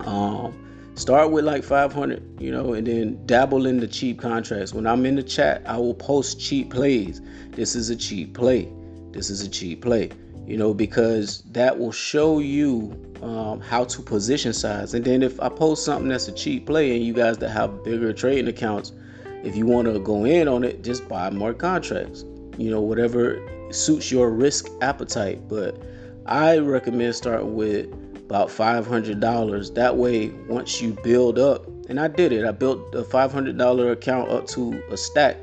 um, 0.00 0.52
start 0.96 1.30
with 1.30 1.44
like 1.44 1.62
500, 1.62 2.40
you 2.42 2.50
know, 2.50 2.72
and 2.72 2.84
then 2.84 3.24
dabble 3.24 3.66
in 3.66 3.78
the 3.78 3.86
cheap 3.86 4.18
contracts. 4.18 4.74
When 4.74 4.84
I'm 4.84 5.06
in 5.06 5.14
the 5.14 5.22
chat, 5.22 5.62
I 5.64 5.76
will 5.76 5.94
post 5.94 6.40
cheap 6.40 6.72
plays. 6.72 7.22
This 7.52 7.76
is 7.76 7.88
a 7.88 7.94
cheap 7.94 8.34
play. 8.34 8.68
This 9.12 9.30
is 9.30 9.42
a 9.42 9.48
cheap 9.48 9.82
play 9.82 10.10
you 10.48 10.56
know, 10.56 10.72
because 10.72 11.42
that 11.52 11.78
will 11.78 11.92
show 11.92 12.38
you 12.38 12.96
um, 13.22 13.60
how 13.60 13.84
to 13.84 14.00
position 14.00 14.54
size. 14.54 14.94
And 14.94 15.04
then 15.04 15.22
if 15.22 15.38
I 15.40 15.50
post 15.50 15.84
something 15.84 16.08
that's 16.08 16.26
a 16.26 16.32
cheap 16.32 16.64
play 16.64 16.96
and 16.96 17.04
you 17.04 17.12
guys 17.12 17.36
that 17.38 17.50
have 17.50 17.84
bigger 17.84 18.14
trading 18.14 18.48
accounts, 18.48 18.92
if 19.44 19.54
you 19.54 19.66
want 19.66 19.88
to 19.88 19.98
go 19.98 20.24
in 20.24 20.48
on 20.48 20.64
it, 20.64 20.82
just 20.82 21.06
buy 21.06 21.28
more 21.28 21.52
contracts. 21.52 22.24
You 22.56 22.70
know, 22.70 22.80
whatever 22.80 23.46
suits 23.70 24.10
your 24.10 24.30
risk 24.30 24.68
appetite. 24.80 25.46
But 25.50 25.82
I 26.24 26.56
recommend 26.56 27.14
starting 27.14 27.54
with 27.54 27.92
about 28.16 28.48
$500. 28.48 29.74
That 29.74 29.96
way, 29.98 30.30
once 30.48 30.80
you 30.80 30.96
build 31.04 31.38
up, 31.38 31.66
and 31.90 32.00
I 32.00 32.08
did 32.08 32.32
it, 32.32 32.46
I 32.46 32.52
built 32.52 32.94
a 32.94 33.02
$500 33.02 33.92
account 33.92 34.30
up 34.30 34.46
to 34.48 34.82
a 34.90 34.96
stack, 34.96 35.36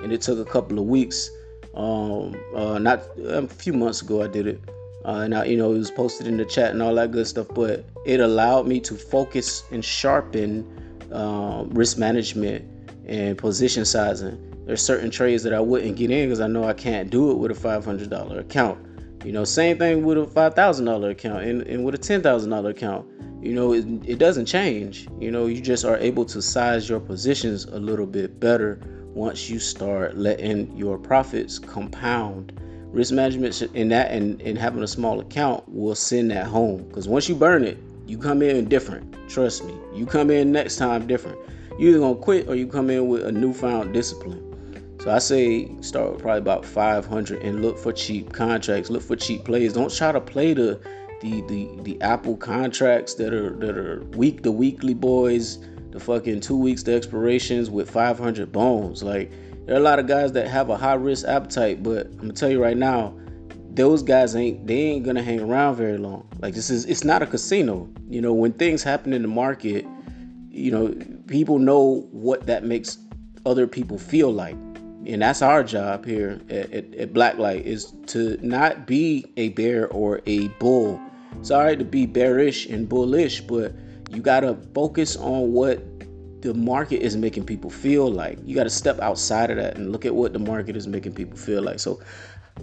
and 0.00 0.12
it 0.12 0.20
took 0.20 0.44
a 0.44 0.50
couple 0.50 0.80
of 0.80 0.86
weeks 0.86 1.30
um, 1.78 2.34
uh, 2.54 2.78
not 2.78 3.02
a 3.24 3.46
few 3.46 3.72
months 3.72 4.02
ago, 4.02 4.22
I 4.22 4.26
did 4.26 4.48
it, 4.48 4.60
uh, 5.04 5.20
and 5.20 5.34
I, 5.34 5.44
you 5.44 5.56
know, 5.56 5.72
it 5.72 5.78
was 5.78 5.92
posted 5.92 6.26
in 6.26 6.36
the 6.36 6.44
chat 6.44 6.72
and 6.72 6.82
all 6.82 6.94
that 6.96 7.12
good 7.12 7.26
stuff. 7.26 7.46
But 7.54 7.84
it 8.04 8.18
allowed 8.18 8.66
me 8.66 8.80
to 8.80 8.96
focus 8.96 9.62
and 9.70 9.84
sharpen 9.84 10.66
um, 11.12 11.70
risk 11.70 11.96
management 11.96 12.64
and 13.06 13.38
position 13.38 13.84
sizing. 13.84 14.38
there's 14.66 14.82
certain 14.82 15.10
trades 15.10 15.42
that 15.44 15.54
I 15.54 15.60
wouldn't 15.60 15.96
get 15.96 16.10
in 16.10 16.26
because 16.28 16.40
I 16.40 16.48
know 16.48 16.64
I 16.64 16.74
can't 16.74 17.10
do 17.10 17.30
it 17.30 17.38
with 17.38 17.52
a 17.52 17.54
$500 17.54 18.38
account. 18.38 18.84
You 19.24 19.32
know, 19.32 19.44
same 19.44 19.78
thing 19.78 20.04
with 20.04 20.18
a 20.18 20.26
$5,000 20.26 21.10
account 21.10 21.44
and, 21.44 21.62
and 21.62 21.84
with 21.84 21.94
a 21.94 21.98
$10,000 21.98 22.70
account. 22.70 23.06
You 23.40 23.54
know, 23.54 23.72
it, 23.72 23.86
it 24.04 24.18
doesn't 24.18 24.46
change. 24.46 25.08
You 25.20 25.30
know, 25.30 25.46
you 25.46 25.60
just 25.60 25.84
are 25.84 25.96
able 25.98 26.24
to 26.26 26.42
size 26.42 26.88
your 26.88 27.00
positions 27.00 27.64
a 27.66 27.78
little 27.78 28.06
bit 28.06 28.40
better 28.40 28.97
once 29.18 29.50
you 29.50 29.58
start 29.58 30.16
letting 30.16 30.74
your 30.76 30.96
profits 30.96 31.58
compound. 31.58 32.52
Risk 32.92 33.12
management 33.12 33.60
in 33.74 33.88
that 33.88 34.12
and, 34.12 34.40
and 34.42 34.56
having 34.56 34.82
a 34.82 34.86
small 34.86 35.20
account 35.20 35.68
will 35.68 35.96
send 35.96 36.30
that 36.30 36.46
home 36.46 36.84
because 36.84 37.08
once 37.08 37.28
you 37.28 37.34
burn 37.34 37.64
it, 37.64 37.76
you 38.06 38.16
come 38.16 38.42
in 38.42 38.68
different. 38.68 39.14
Trust 39.28 39.64
me, 39.64 39.74
you 39.92 40.06
come 40.06 40.30
in 40.30 40.52
next 40.52 40.76
time 40.76 41.06
different. 41.06 41.36
You 41.78 41.90
either 41.90 41.98
gonna 41.98 42.14
quit 42.14 42.48
or 42.48 42.54
you 42.54 42.66
come 42.66 42.90
in 42.90 43.08
with 43.08 43.26
a 43.26 43.32
newfound 43.32 43.92
discipline. 43.92 44.44
So 45.00 45.10
I 45.10 45.18
say 45.18 45.70
start 45.80 46.12
with 46.12 46.22
probably 46.22 46.38
about 46.38 46.64
500 46.64 47.42
and 47.42 47.60
look 47.60 47.76
for 47.76 47.92
cheap 47.92 48.32
contracts. 48.32 48.88
Look 48.88 49.02
for 49.02 49.16
cheap 49.16 49.44
plays. 49.44 49.72
Don't 49.72 49.94
try 49.94 50.12
to 50.12 50.20
play 50.20 50.54
the 50.54 50.80
the 51.20 51.42
the, 51.42 51.68
the 51.82 52.00
Apple 52.00 52.36
contracts 52.36 53.14
that 53.14 53.34
are 53.34 53.50
that 53.56 53.76
are 53.76 54.04
week 54.16 54.42
the 54.42 54.52
weekly 54.52 54.94
boys, 54.94 55.58
the 55.90 56.00
fucking 56.00 56.40
two 56.40 56.56
weeks 56.56 56.82
to 56.84 56.94
expirations 56.94 57.70
with 57.70 57.90
500 57.90 58.52
bones. 58.52 59.02
Like 59.02 59.30
there 59.66 59.74
are 59.74 59.78
a 59.78 59.82
lot 59.82 59.98
of 59.98 60.06
guys 60.06 60.32
that 60.32 60.48
have 60.48 60.70
a 60.70 60.76
high 60.76 60.94
risk 60.94 61.26
appetite, 61.26 61.82
but 61.82 62.06
I'm 62.06 62.18
gonna 62.18 62.32
tell 62.32 62.50
you 62.50 62.62
right 62.62 62.76
now, 62.76 63.14
those 63.70 64.02
guys 64.02 64.34
ain't 64.34 64.66
they 64.66 64.76
ain't 64.76 65.04
gonna 65.04 65.22
hang 65.22 65.40
around 65.40 65.76
very 65.76 65.98
long. 65.98 66.28
Like 66.40 66.54
this 66.54 66.70
is 66.70 66.84
it's 66.86 67.04
not 67.04 67.22
a 67.22 67.26
casino. 67.26 67.88
You 68.08 68.20
know 68.20 68.32
when 68.32 68.52
things 68.52 68.82
happen 68.82 69.12
in 69.12 69.22
the 69.22 69.28
market, 69.28 69.86
you 70.50 70.70
know 70.70 70.94
people 71.26 71.58
know 71.58 72.08
what 72.10 72.46
that 72.46 72.64
makes 72.64 72.98
other 73.46 73.66
people 73.66 73.98
feel 73.98 74.30
like 74.30 74.56
and 75.06 75.22
that's 75.22 75.42
our 75.42 75.64
job 75.64 76.04
here 76.04 76.40
at, 76.50 76.72
at, 76.72 76.94
at, 76.94 77.12
Blacklight 77.14 77.62
is 77.62 77.94
to 78.06 78.38
not 78.46 78.86
be 78.86 79.24
a 79.36 79.50
bear 79.50 79.88
or 79.88 80.20
a 80.26 80.48
bull. 80.60 81.00
Right 81.50 81.78
to 81.78 81.84
be 81.84 82.04
bearish 82.04 82.66
and 82.66 82.88
bullish, 82.88 83.40
but 83.40 83.72
you 84.08 84.22
gotta 84.22 84.54
focus 84.74 85.16
on 85.16 85.52
what 85.52 85.82
the 86.42 86.54
market 86.54 87.02
is 87.02 87.16
making 87.16 87.44
people 87.44 87.70
feel 87.70 88.10
like. 88.10 88.38
You 88.44 88.54
gotta 88.54 88.70
step 88.70 89.00
outside 89.00 89.50
of 89.50 89.56
that 89.56 89.76
and 89.76 89.92
look 89.92 90.04
at 90.04 90.14
what 90.14 90.32
the 90.32 90.38
market 90.38 90.76
is 90.76 90.86
making 90.86 91.12
people 91.14 91.36
feel 91.36 91.62
like. 91.62 91.80
So, 91.80 92.00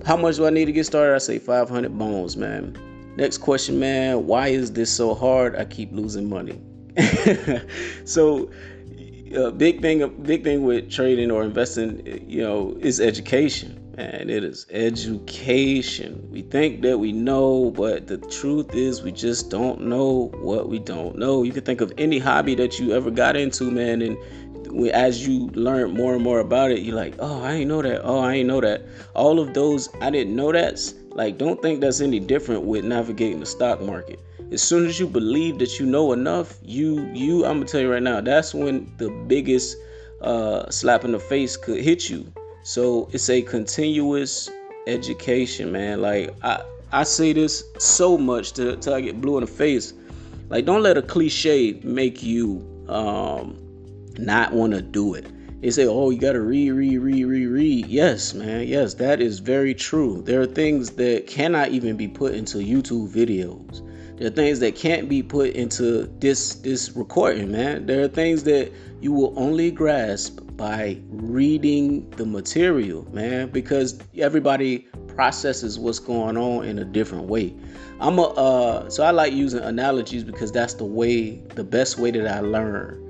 how 0.06 0.18
much 0.18 0.38
do 0.38 0.46
I 0.46 0.50
need 0.50 0.66
to 0.66 0.72
get 0.72 0.86
started? 0.86 1.16
I 1.16 1.20
say 1.20 1.40
500 1.40 1.98
bones, 1.98 2.36
man. 2.36 2.78
Next 3.18 3.38
question, 3.38 3.80
man. 3.80 4.28
Why 4.28 4.50
is 4.50 4.74
this 4.74 4.92
so 4.92 5.14
hard? 5.14 5.56
I 5.56 5.66
keep 5.66 5.92
losing 5.92 6.30
money. 6.30 6.60
so 8.06 8.50
a 9.34 9.52
big 9.52 9.82
thing, 9.82 10.02
a 10.02 10.08
big 10.08 10.44
thing 10.44 10.64
with 10.64 10.90
trading 10.90 11.32
or 11.32 11.44
investing, 11.44 12.26
you 12.28 12.42
know, 12.42 12.78
is 12.80 13.00
education. 13.00 13.85
And 13.98 14.30
it 14.30 14.44
is 14.44 14.66
education. 14.72 16.28
We 16.30 16.42
think 16.42 16.82
that 16.82 16.98
we 16.98 17.12
know, 17.12 17.72
but 17.72 18.08
the 18.08 18.18
truth 18.18 18.76
is 18.76 19.02
we 19.02 19.12
just 19.12 19.50
don't 19.50 19.82
know 19.82 20.32
what 20.36 20.70
we 20.70 20.80
don't 20.80 21.18
know. 21.18 21.44
You 21.44 21.54
can 21.54 21.64
think 21.64 21.82
of 21.82 21.94
any 21.98 22.20
hobby 22.20 22.56
that 22.56 22.78
you 22.78 22.94
ever 22.94 23.10
got 23.10 23.38
into, 23.38 23.72
man, 23.72 24.02
and 24.02 24.18
as 24.92 25.26
you 25.26 25.48
learn 25.54 25.94
more 25.94 26.14
and 26.14 26.24
more 26.24 26.40
about 26.40 26.72
it, 26.72 26.80
you're 26.80 26.96
like, 26.96 27.16
oh, 27.20 27.42
I 27.42 27.54
ain't 27.54 27.70
know 27.70 27.82
that. 27.82 28.02
Oh, 28.04 28.20
I 28.20 28.34
ain't 28.34 28.48
know 28.48 28.60
that. 28.60 28.86
All 29.14 29.40
of 29.40 29.54
those 29.54 29.88
I 30.02 30.10
didn't 30.10 30.36
know 30.36 30.52
that's 30.52 30.94
like, 31.12 31.38
don't 31.38 31.62
think 31.62 31.80
that's 31.80 32.02
any 32.02 32.20
different 32.20 32.64
with 32.64 32.84
navigating 32.84 33.40
the 33.40 33.46
stock 33.46 33.82
market 33.82 34.20
as 34.52 34.62
soon 34.62 34.86
as 34.86 35.00
you 35.00 35.08
believe 35.08 35.60
that 35.60 35.80
you 35.80 35.86
know 35.86 36.14
enough, 36.14 36.58
you 36.64 37.10
you 37.14 37.46
I'm 37.46 37.58
gonna 37.58 37.66
tell 37.66 37.82
you 37.82 37.92
right 37.92 38.04
now, 38.04 38.22
that's 38.22 38.54
when 38.54 38.92
the 38.98 39.10
biggest 39.28 39.78
uh, 40.22 40.70
slap 40.70 41.04
in 41.04 41.12
the 41.12 41.20
face 41.20 41.58
could 41.58 41.82
hit 41.82 42.10
you. 42.10 42.32
So 42.66 43.08
it's 43.14 43.30
a 43.30 43.44
continuous 43.44 44.50
education, 44.88 45.72
man. 45.72 46.02
Like 46.02 46.34
I 46.42 46.64
I 46.92 47.04
say 47.04 47.32
this 47.32 47.64
so 47.78 48.18
much 48.18 48.54
to, 48.54 48.76
to 48.78 48.96
I 48.96 49.02
get 49.02 49.22
blue 49.22 49.38
in 49.38 49.42
the 49.42 49.52
face. 49.52 49.94
Like 50.50 50.66
don't 50.66 50.82
let 50.82 50.98
a 50.98 51.04
cliche 51.04 51.80
make 51.84 52.24
you 52.24 52.66
um 52.90 53.56
not 54.18 54.52
want 54.52 54.74
to 54.74 54.82
do 54.82 55.14
it. 55.14 55.28
They 55.62 55.70
say, 55.70 55.86
oh, 55.86 56.10
you 56.10 56.20
gotta 56.20 56.42
read, 56.42 56.72
read, 56.72 56.98
read, 56.98 57.24
read, 57.26 57.46
read. 57.46 57.86
Yes, 57.86 58.34
man. 58.34 58.68
Yes, 58.68 58.96
that 58.96 59.22
is 59.22 59.38
very 59.38 59.76
true. 59.76 60.24
There 60.24 60.42
are 60.42 60.48
things 60.48 60.90
that 60.92 61.28
cannot 61.28 61.70
even 61.70 61.96
be 61.96 62.08
put 62.08 62.34
into 62.34 62.58
YouTube 62.58 63.10
videos. 63.10 63.88
There 64.18 64.28
are 64.28 64.32
things 64.32 64.60
that 64.62 64.76
can't 64.76 65.10
be 65.10 65.22
put 65.22 65.52
into 65.52 66.04
this 66.20 66.56
this 66.56 66.96
recording, 66.96 67.52
man. 67.52 67.86
There 67.86 68.02
are 68.02 68.08
things 68.08 68.44
that 68.44 68.72
you 69.02 69.12
will 69.12 69.34
only 69.38 69.72
grasp 69.72 70.40
by 70.56 71.02
reading 71.10 72.10
the 72.12 72.26
material, 72.26 73.06
man, 73.14 73.50
because 73.50 74.00
everybody 74.18 74.88
processes 75.08 75.78
what's 75.78 76.00
going 76.00 76.38
on 76.38 76.64
in 76.64 76.80
a 76.80 76.86
different 76.86 77.26
way. 77.26 77.54
I'm 78.00 78.18
a 78.18 78.24
uh, 78.24 78.90
so 78.90 79.04
I 79.04 79.12
like 79.12 79.34
using 79.34 79.60
analogies 79.60 80.24
because 80.24 80.50
that's 80.50 80.76
the 80.76 80.86
way, 80.86 81.36
the 81.56 81.66
best 81.66 82.00
way 82.00 82.12
that 82.12 82.26
I 82.26 82.40
learn. 82.40 83.02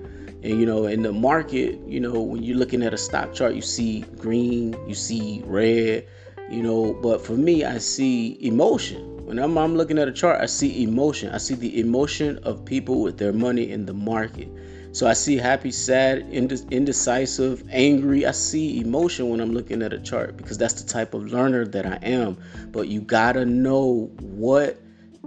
And 0.41 0.59
you 0.59 0.65
know, 0.65 0.87
in 0.87 1.03
the 1.03 1.13
market, 1.13 1.79
you 1.85 1.99
know, 1.99 2.19
when 2.19 2.41
you're 2.41 2.57
looking 2.57 2.81
at 2.81 2.95
a 2.95 2.97
stock 2.97 3.31
chart, 3.31 3.53
you 3.53 3.61
see 3.61 4.01
green, 4.17 4.75
you 4.87 4.95
see 4.95 5.43
red, 5.45 6.07
you 6.49 6.63
know, 6.63 6.93
but 6.93 7.23
for 7.23 7.33
me, 7.33 7.63
I 7.63 7.77
see 7.77 8.39
emotion 8.41 9.14
when 9.25 9.39
I'm, 9.39 9.57
I'm 9.57 9.75
looking 9.75 9.97
at 9.97 10.07
a 10.07 10.11
chart, 10.11 10.39
I 10.39 10.45
see 10.45 10.83
emotion. 10.83 11.33
I 11.33 11.39
see 11.39 11.55
the 11.55 11.79
emotion 11.79 12.37
of 12.43 12.63
people 12.63 13.01
with 13.01 13.17
their 13.17 13.33
money 13.33 13.71
in 13.71 13.87
the 13.87 13.93
market. 13.93 14.47
So 14.91 15.07
I 15.07 15.13
see 15.13 15.35
happy, 15.35 15.71
sad, 15.71 16.29
indecisive, 16.29 17.63
angry. 17.71 18.27
I 18.27 18.31
see 18.31 18.79
emotion 18.79 19.29
when 19.29 19.41
I'm 19.41 19.51
looking 19.51 19.81
at 19.81 19.93
a 19.93 19.99
chart 19.99 20.37
because 20.37 20.59
that's 20.59 20.81
the 20.81 20.87
type 20.87 21.15
of 21.15 21.25
learner 21.25 21.65
that 21.65 21.87
I 21.87 21.95
am. 22.03 22.37
But 22.67 22.87
you 22.87 23.01
gotta 23.01 23.45
know 23.45 24.11
what 24.21 24.79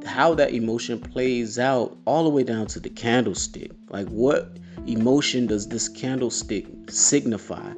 how 0.07 0.35
that 0.35 0.53
emotion 0.55 1.01
plays 1.01 1.59
out 1.59 1.99
all 2.05 2.23
the 2.23 2.31
way 2.31 2.45
down 2.45 2.69
to 2.69 2.81
the 2.81 2.89
candlestick. 2.89 3.73
Like 3.91 4.07
what 4.07 4.57
emotion 4.87 5.49
does 5.49 5.67
this 5.69 5.89
candlestick 5.89 6.67
signify? 6.89 7.73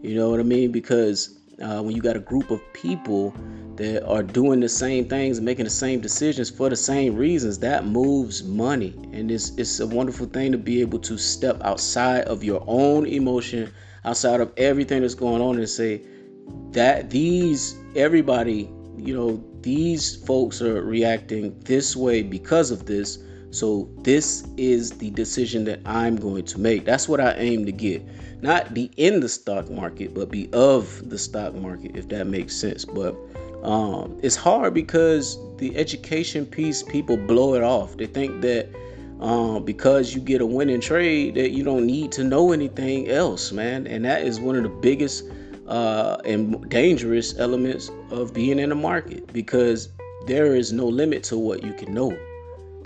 You 0.00 0.14
know 0.14 0.30
what 0.30 0.40
I 0.40 0.44
mean? 0.44 0.72
Because 0.72 1.38
uh, 1.62 1.82
when 1.82 1.94
you 1.94 2.02
got 2.02 2.16
a 2.16 2.20
group 2.20 2.50
of 2.50 2.60
people 2.72 3.34
that 3.76 4.06
are 4.06 4.22
doing 4.22 4.60
the 4.60 4.68
same 4.68 5.08
things, 5.08 5.40
making 5.40 5.64
the 5.64 5.70
same 5.70 6.00
decisions 6.00 6.50
for 6.50 6.68
the 6.68 6.76
same 6.76 7.16
reasons, 7.16 7.58
that 7.58 7.86
moves 7.86 8.42
money. 8.42 8.94
And 9.12 9.30
it's, 9.30 9.50
it's 9.56 9.80
a 9.80 9.86
wonderful 9.86 10.26
thing 10.26 10.52
to 10.52 10.58
be 10.58 10.80
able 10.80 10.98
to 11.00 11.18
step 11.18 11.60
outside 11.62 12.24
of 12.24 12.42
your 12.42 12.62
own 12.66 13.06
emotion, 13.06 13.72
outside 14.04 14.40
of 14.40 14.52
everything 14.56 15.02
that's 15.02 15.14
going 15.14 15.42
on, 15.42 15.56
and 15.56 15.68
say 15.68 16.02
that 16.72 17.10
these, 17.10 17.76
everybody, 17.94 18.70
you 18.96 19.14
know, 19.14 19.42
these 19.60 20.16
folks 20.24 20.62
are 20.62 20.82
reacting 20.82 21.58
this 21.60 21.96
way 21.96 22.22
because 22.22 22.70
of 22.70 22.86
this. 22.86 23.18
So 23.50 23.88
this 24.02 24.46
is 24.56 24.92
the 24.92 25.10
decision 25.10 25.64
that 25.64 25.80
I'm 25.86 26.16
going 26.16 26.44
to 26.46 26.60
make. 26.60 26.84
That's 26.84 27.08
what 27.08 27.20
I 27.20 27.32
aim 27.34 27.66
to 27.66 27.72
get. 27.72 28.02
Not 28.42 28.74
be 28.74 28.90
in 28.96 29.20
the 29.20 29.28
stock 29.28 29.70
market, 29.70 30.14
but 30.14 30.30
be 30.30 30.52
of 30.52 31.08
the 31.08 31.18
stock 31.18 31.54
market, 31.54 31.96
if 31.96 32.08
that 32.08 32.26
makes 32.26 32.54
sense. 32.54 32.84
But 32.84 33.16
um, 33.62 34.18
it's 34.22 34.36
hard 34.36 34.74
because 34.74 35.38
the 35.56 35.76
education 35.76 36.44
piece, 36.44 36.82
people 36.82 37.16
blow 37.16 37.54
it 37.54 37.62
off. 37.62 37.96
They 37.96 38.06
think 38.06 38.42
that 38.42 38.68
um, 39.20 39.64
because 39.64 40.14
you 40.14 40.20
get 40.20 40.40
a 40.40 40.46
winning 40.46 40.80
trade, 40.80 41.36
that 41.36 41.50
you 41.50 41.64
don't 41.64 41.86
need 41.86 42.12
to 42.12 42.24
know 42.24 42.52
anything 42.52 43.08
else, 43.08 43.52
man. 43.52 43.86
And 43.86 44.04
that 44.04 44.22
is 44.22 44.38
one 44.38 44.56
of 44.56 44.62
the 44.62 44.68
biggest 44.68 45.24
uh, 45.66 46.18
and 46.24 46.68
dangerous 46.68 47.38
elements 47.38 47.90
of 48.10 48.34
being 48.34 48.58
in 48.58 48.68
the 48.68 48.74
market 48.74 49.32
because 49.32 49.88
there 50.26 50.54
is 50.54 50.72
no 50.72 50.86
limit 50.86 51.24
to 51.24 51.38
what 51.38 51.62
you 51.62 51.72
can 51.72 51.94
know. 51.94 52.16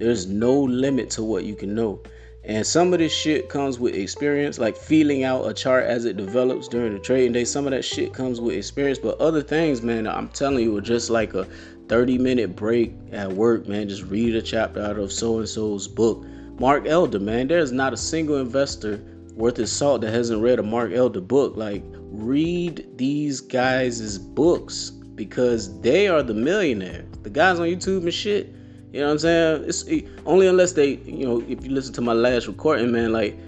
There's 0.00 0.26
no 0.26 0.58
limit 0.62 1.10
to 1.10 1.22
what 1.22 1.44
you 1.44 1.54
can 1.54 1.74
know. 1.74 2.00
And 2.42 2.66
some 2.66 2.94
of 2.94 3.00
this 3.00 3.12
shit 3.12 3.50
comes 3.50 3.78
with 3.78 3.94
experience, 3.94 4.58
like 4.58 4.74
feeling 4.74 5.24
out 5.24 5.46
a 5.46 5.52
chart 5.52 5.84
as 5.84 6.06
it 6.06 6.16
develops 6.16 6.68
during 6.68 6.94
the 6.94 6.98
trading 6.98 7.32
day. 7.32 7.44
Some 7.44 7.66
of 7.66 7.72
that 7.72 7.84
shit 7.84 8.14
comes 8.14 8.40
with 8.40 8.56
experience, 8.56 8.98
but 8.98 9.20
other 9.20 9.42
things, 9.42 9.82
man, 9.82 10.06
I'm 10.06 10.30
telling 10.30 10.64
you, 10.64 10.74
are 10.78 10.80
just 10.80 11.10
like 11.10 11.34
a 11.34 11.46
30 11.88 12.16
minute 12.16 12.56
break 12.56 12.94
at 13.12 13.30
work, 13.30 13.68
man. 13.68 13.90
Just 13.90 14.04
read 14.04 14.34
a 14.34 14.40
chapter 14.40 14.80
out 14.80 14.96
of 14.98 15.12
so 15.12 15.38
and 15.38 15.48
so's 15.48 15.86
book. 15.86 16.24
Mark 16.58 16.86
Elder, 16.86 17.20
man, 17.20 17.48
there's 17.48 17.72
not 17.72 17.92
a 17.92 17.98
single 17.98 18.38
investor 18.38 19.04
worth 19.34 19.58
his 19.58 19.70
salt 19.70 20.00
that 20.00 20.12
hasn't 20.12 20.42
read 20.42 20.58
a 20.58 20.62
Mark 20.62 20.92
Elder 20.92 21.20
book. 21.20 21.58
Like, 21.58 21.84
read 21.84 22.86
these 22.96 23.42
guys' 23.42 24.16
books 24.16 24.90
because 25.14 25.78
they 25.82 26.08
are 26.08 26.22
the 26.22 26.32
millionaires. 26.32 27.06
The 27.22 27.28
guys 27.28 27.60
on 27.60 27.66
YouTube 27.66 28.04
and 28.04 28.14
shit 28.14 28.54
you 28.92 29.00
know 29.00 29.06
what 29.06 29.12
I'm 29.12 29.18
saying? 29.20 29.64
It's 29.68 29.82
it, 29.84 30.08
only 30.26 30.46
unless 30.48 30.72
they, 30.72 30.96
you 31.04 31.26
know, 31.26 31.40
if 31.48 31.64
you 31.64 31.70
listen 31.70 31.92
to 31.94 32.00
my 32.00 32.12
last 32.12 32.48
recording, 32.48 32.90
man, 32.90 33.12
like 33.12 33.38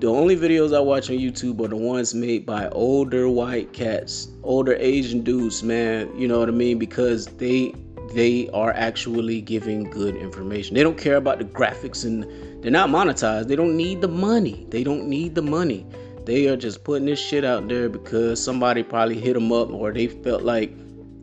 the 0.00 0.08
only 0.08 0.36
videos 0.36 0.76
I 0.76 0.80
watch 0.80 1.10
on 1.10 1.16
YouTube 1.16 1.64
are 1.64 1.68
the 1.68 1.76
ones 1.76 2.14
made 2.14 2.44
by 2.44 2.68
older 2.70 3.28
white 3.28 3.72
cats, 3.72 4.28
older 4.42 4.74
Asian 4.74 5.22
dudes, 5.22 5.62
man. 5.62 6.10
You 6.18 6.26
know 6.26 6.40
what 6.40 6.48
I 6.48 6.52
mean? 6.52 6.78
Because 6.78 7.26
they 7.26 7.74
they 8.12 8.48
are 8.50 8.72
actually 8.72 9.40
giving 9.40 9.84
good 9.90 10.16
information. 10.16 10.74
They 10.74 10.82
don't 10.82 10.98
care 10.98 11.16
about 11.16 11.38
the 11.38 11.44
graphics 11.44 12.04
and 12.04 12.24
they're 12.62 12.70
not 12.70 12.88
monetized. 12.88 13.48
They 13.48 13.56
don't 13.56 13.76
need 13.76 14.00
the 14.00 14.08
money. 14.08 14.66
They 14.70 14.84
don't 14.84 15.08
need 15.08 15.34
the 15.34 15.42
money. 15.42 15.86
They 16.24 16.48
are 16.48 16.56
just 16.56 16.84
putting 16.84 17.06
this 17.06 17.18
shit 17.18 17.44
out 17.44 17.68
there 17.68 17.88
because 17.88 18.42
somebody 18.42 18.82
probably 18.82 19.20
hit 19.20 19.34
them 19.34 19.52
up 19.52 19.70
or 19.70 19.92
they 19.92 20.06
felt 20.06 20.42
like 20.42 20.72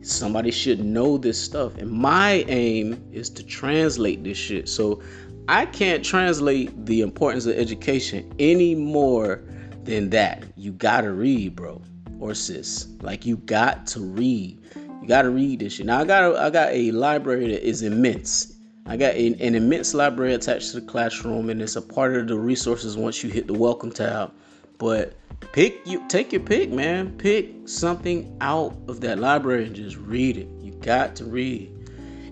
somebody 0.02 0.50
should 0.50 0.84
know 0.84 1.16
this 1.16 1.40
stuff. 1.40 1.76
And 1.78 1.90
my 1.90 2.44
aim 2.48 3.02
is 3.12 3.30
to 3.30 3.42
translate 3.42 4.22
this 4.24 4.36
shit. 4.36 4.68
So 4.68 5.02
I 5.48 5.66
can't 5.66 6.04
translate 6.04 6.86
the 6.86 7.00
importance 7.00 7.46
of 7.46 7.56
education 7.56 8.32
any 8.38 8.74
more 8.74 9.42
than 9.84 10.10
that. 10.10 10.44
You 10.56 10.72
gotta 10.72 11.10
read, 11.10 11.56
bro, 11.56 11.82
or 12.20 12.34
sis. 12.34 12.88
Like 13.00 13.26
you 13.26 13.36
got 13.38 13.86
to 13.88 14.00
read. 14.00 14.60
You 14.76 15.08
gotta 15.08 15.30
read 15.30 15.60
this 15.60 15.74
shit. 15.74 15.86
Now 15.86 16.00
I 16.00 16.04
got 16.04 16.32
a, 16.32 16.40
I 16.40 16.50
got 16.50 16.72
a 16.72 16.90
library 16.92 17.48
that 17.48 17.66
is 17.66 17.82
immense. 17.82 18.52
I 18.86 18.96
got 18.96 19.14
an, 19.14 19.34
an 19.40 19.54
immense 19.54 19.94
library 19.94 20.34
attached 20.34 20.72
to 20.72 20.80
the 20.80 20.86
classroom, 20.86 21.50
and 21.50 21.62
it's 21.62 21.76
a 21.76 21.82
part 21.82 22.16
of 22.16 22.26
the 22.28 22.36
resources 22.36 22.96
once 22.96 23.22
you 23.22 23.30
hit 23.30 23.46
the 23.46 23.54
welcome 23.54 23.92
tab. 23.92 24.32
But 24.78 25.14
pick 25.52 25.86
you 25.86 26.02
take 26.08 26.32
your 26.32 26.42
pick, 26.42 26.70
man. 26.70 27.16
Pick 27.18 27.68
something 27.68 28.36
out 28.40 28.76
of 28.88 29.00
that 29.00 29.18
library 29.18 29.66
and 29.66 29.74
just 29.74 29.96
read 29.96 30.36
it. 30.36 30.48
You 30.60 30.72
got 30.72 31.16
to 31.16 31.24
read. 31.24 31.70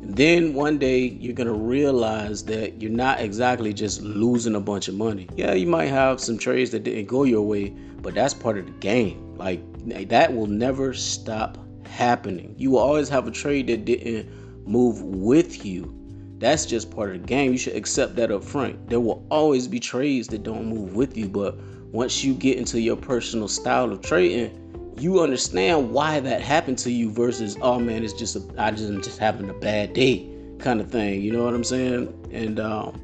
And 0.02 0.16
then 0.16 0.54
one 0.54 0.78
day 0.78 0.98
you're 0.98 1.34
gonna 1.34 1.52
realize 1.52 2.44
that 2.44 2.80
you're 2.80 2.90
not 2.90 3.20
exactly 3.20 3.72
just 3.74 4.00
losing 4.02 4.54
a 4.54 4.60
bunch 4.60 4.88
of 4.88 4.94
money. 4.94 5.28
Yeah, 5.36 5.52
you 5.52 5.66
might 5.66 5.88
have 5.88 6.20
some 6.20 6.38
trades 6.38 6.70
that 6.70 6.84
didn't 6.84 7.06
go 7.06 7.24
your 7.24 7.42
way, 7.42 7.68
but 7.68 8.14
that's 8.14 8.34
part 8.34 8.58
of 8.58 8.66
the 8.66 8.72
game. 8.72 9.36
Like 9.36 9.60
that 10.08 10.34
will 10.34 10.46
never 10.46 10.94
stop 10.94 11.58
happening. 11.86 12.54
You 12.56 12.70
will 12.72 12.78
always 12.78 13.08
have 13.10 13.26
a 13.26 13.30
trade 13.30 13.66
that 13.66 13.84
didn't 13.84 14.66
move 14.66 15.02
with 15.02 15.66
you. 15.66 15.94
That's 16.38 16.64
just 16.64 16.90
part 16.90 17.14
of 17.14 17.20
the 17.20 17.26
game. 17.26 17.52
You 17.52 17.58
should 17.58 17.76
accept 17.76 18.16
that 18.16 18.30
up 18.30 18.42
front. 18.42 18.88
There 18.88 19.00
will 19.00 19.26
always 19.30 19.68
be 19.68 19.78
trades 19.78 20.28
that 20.28 20.42
don't 20.42 20.66
move 20.66 20.94
with 20.94 21.16
you, 21.16 21.28
but 21.28 21.58
once 21.92 22.22
you 22.22 22.34
get 22.34 22.56
into 22.58 22.80
your 22.80 22.96
personal 22.96 23.48
style 23.48 23.90
of 23.90 24.00
trading, 24.02 24.56
you 24.98 25.20
understand 25.20 25.90
why 25.90 26.20
that 26.20 26.40
happened 26.42 26.78
to 26.78 26.90
you 26.90 27.10
versus 27.10 27.56
oh 27.62 27.78
man, 27.78 28.04
it's 28.04 28.12
just 28.12 28.36
a, 28.36 28.42
I 28.58 28.70
just 28.70 28.90
am 28.90 29.02
just 29.02 29.18
having 29.18 29.48
a 29.48 29.54
bad 29.54 29.92
day 29.92 30.28
kind 30.58 30.80
of 30.80 30.90
thing. 30.90 31.22
You 31.22 31.32
know 31.32 31.44
what 31.44 31.54
I'm 31.54 31.64
saying? 31.64 32.28
And 32.32 32.60
um, 32.60 33.00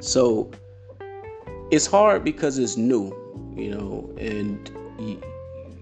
so 0.00 0.50
it's 1.70 1.86
hard 1.86 2.24
because 2.24 2.58
it's 2.58 2.76
new, 2.76 3.12
you 3.56 3.70
know, 3.70 4.14
and 4.18 4.70
you, 4.98 5.20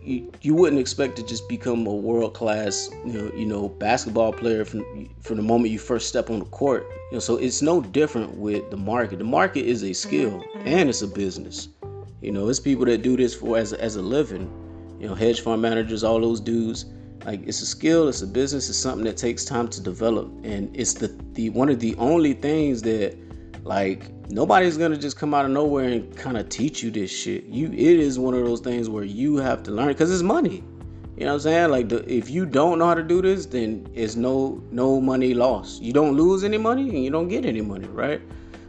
you, 0.02 0.32
you 0.40 0.54
wouldn't 0.54 0.80
expect 0.80 1.16
to 1.16 1.22
just 1.22 1.48
become 1.48 1.86
a 1.86 1.94
world 1.94 2.34
class, 2.34 2.90
you 3.04 3.12
know, 3.12 3.32
you 3.34 3.46
know, 3.46 3.68
basketball 3.68 4.32
player 4.32 4.64
from 4.64 4.84
from 5.20 5.36
the 5.36 5.42
moment 5.42 5.70
you 5.70 5.78
first 5.78 6.08
step 6.08 6.30
on 6.30 6.38
the 6.40 6.44
court. 6.46 6.86
You 7.10 7.16
know, 7.16 7.20
so 7.20 7.36
it's 7.36 7.62
no 7.62 7.80
different 7.80 8.36
with 8.36 8.70
the 8.70 8.76
market. 8.76 9.18
The 9.18 9.24
market 9.24 9.66
is 9.66 9.84
a 9.84 9.92
skill 9.92 10.42
and 10.64 10.88
it's 10.88 11.02
a 11.02 11.08
business. 11.08 11.68
You 12.20 12.32
know, 12.32 12.48
it's 12.48 12.60
people 12.60 12.84
that 12.86 13.02
do 13.02 13.16
this 13.16 13.34
for 13.34 13.58
as 13.58 13.72
as 13.72 13.96
a 13.96 14.02
living. 14.02 14.50
You 14.98 15.08
know, 15.08 15.14
hedge 15.14 15.40
fund 15.40 15.60
managers, 15.60 16.02
all 16.02 16.20
those 16.20 16.40
dudes. 16.40 16.86
Like 17.24 17.46
it's 17.46 17.60
a 17.60 17.66
skill, 17.66 18.08
it's 18.08 18.22
a 18.22 18.26
business, 18.26 18.68
it's 18.68 18.78
something 18.78 19.04
that 19.04 19.16
takes 19.16 19.44
time 19.44 19.68
to 19.68 19.80
develop, 19.80 20.28
and 20.44 20.74
it's 20.74 20.94
the 20.94 21.08
the 21.32 21.50
one 21.50 21.68
of 21.68 21.80
the 21.80 21.94
only 21.96 22.32
things 22.32 22.82
that 22.82 23.16
like 23.64 24.10
nobody's 24.30 24.76
gonna 24.76 24.96
just 24.96 25.16
come 25.18 25.34
out 25.34 25.44
of 25.44 25.50
nowhere 25.50 25.88
and 25.88 26.16
kind 26.16 26.36
of 26.36 26.48
teach 26.48 26.82
you 26.82 26.90
this 26.90 27.10
shit. 27.10 27.44
You 27.44 27.66
it 27.66 27.76
is 27.76 28.18
one 28.18 28.34
of 28.34 28.44
those 28.44 28.60
things 28.60 28.88
where 28.88 29.04
you 29.04 29.36
have 29.36 29.62
to 29.64 29.72
learn 29.72 29.88
because 29.88 30.12
it's 30.12 30.22
money. 30.22 30.62
You 31.16 31.24
know 31.24 31.32
what 31.32 31.34
I'm 31.34 31.40
saying? 31.40 31.70
Like 31.70 31.88
the, 31.88 32.12
if 32.12 32.28
you 32.28 32.44
don't 32.44 32.78
know 32.78 32.86
how 32.86 32.94
to 32.94 33.02
do 33.02 33.22
this, 33.22 33.46
then 33.46 33.88
it's 33.94 34.16
no 34.16 34.62
no 34.70 35.00
money 35.00 35.34
lost. 35.34 35.82
You 35.82 35.92
don't 35.92 36.16
lose 36.16 36.44
any 36.44 36.58
money 36.58 36.88
and 36.90 37.02
you 37.02 37.10
don't 37.10 37.28
get 37.28 37.44
any 37.44 37.60
money, 37.60 37.88
right? 37.88 38.20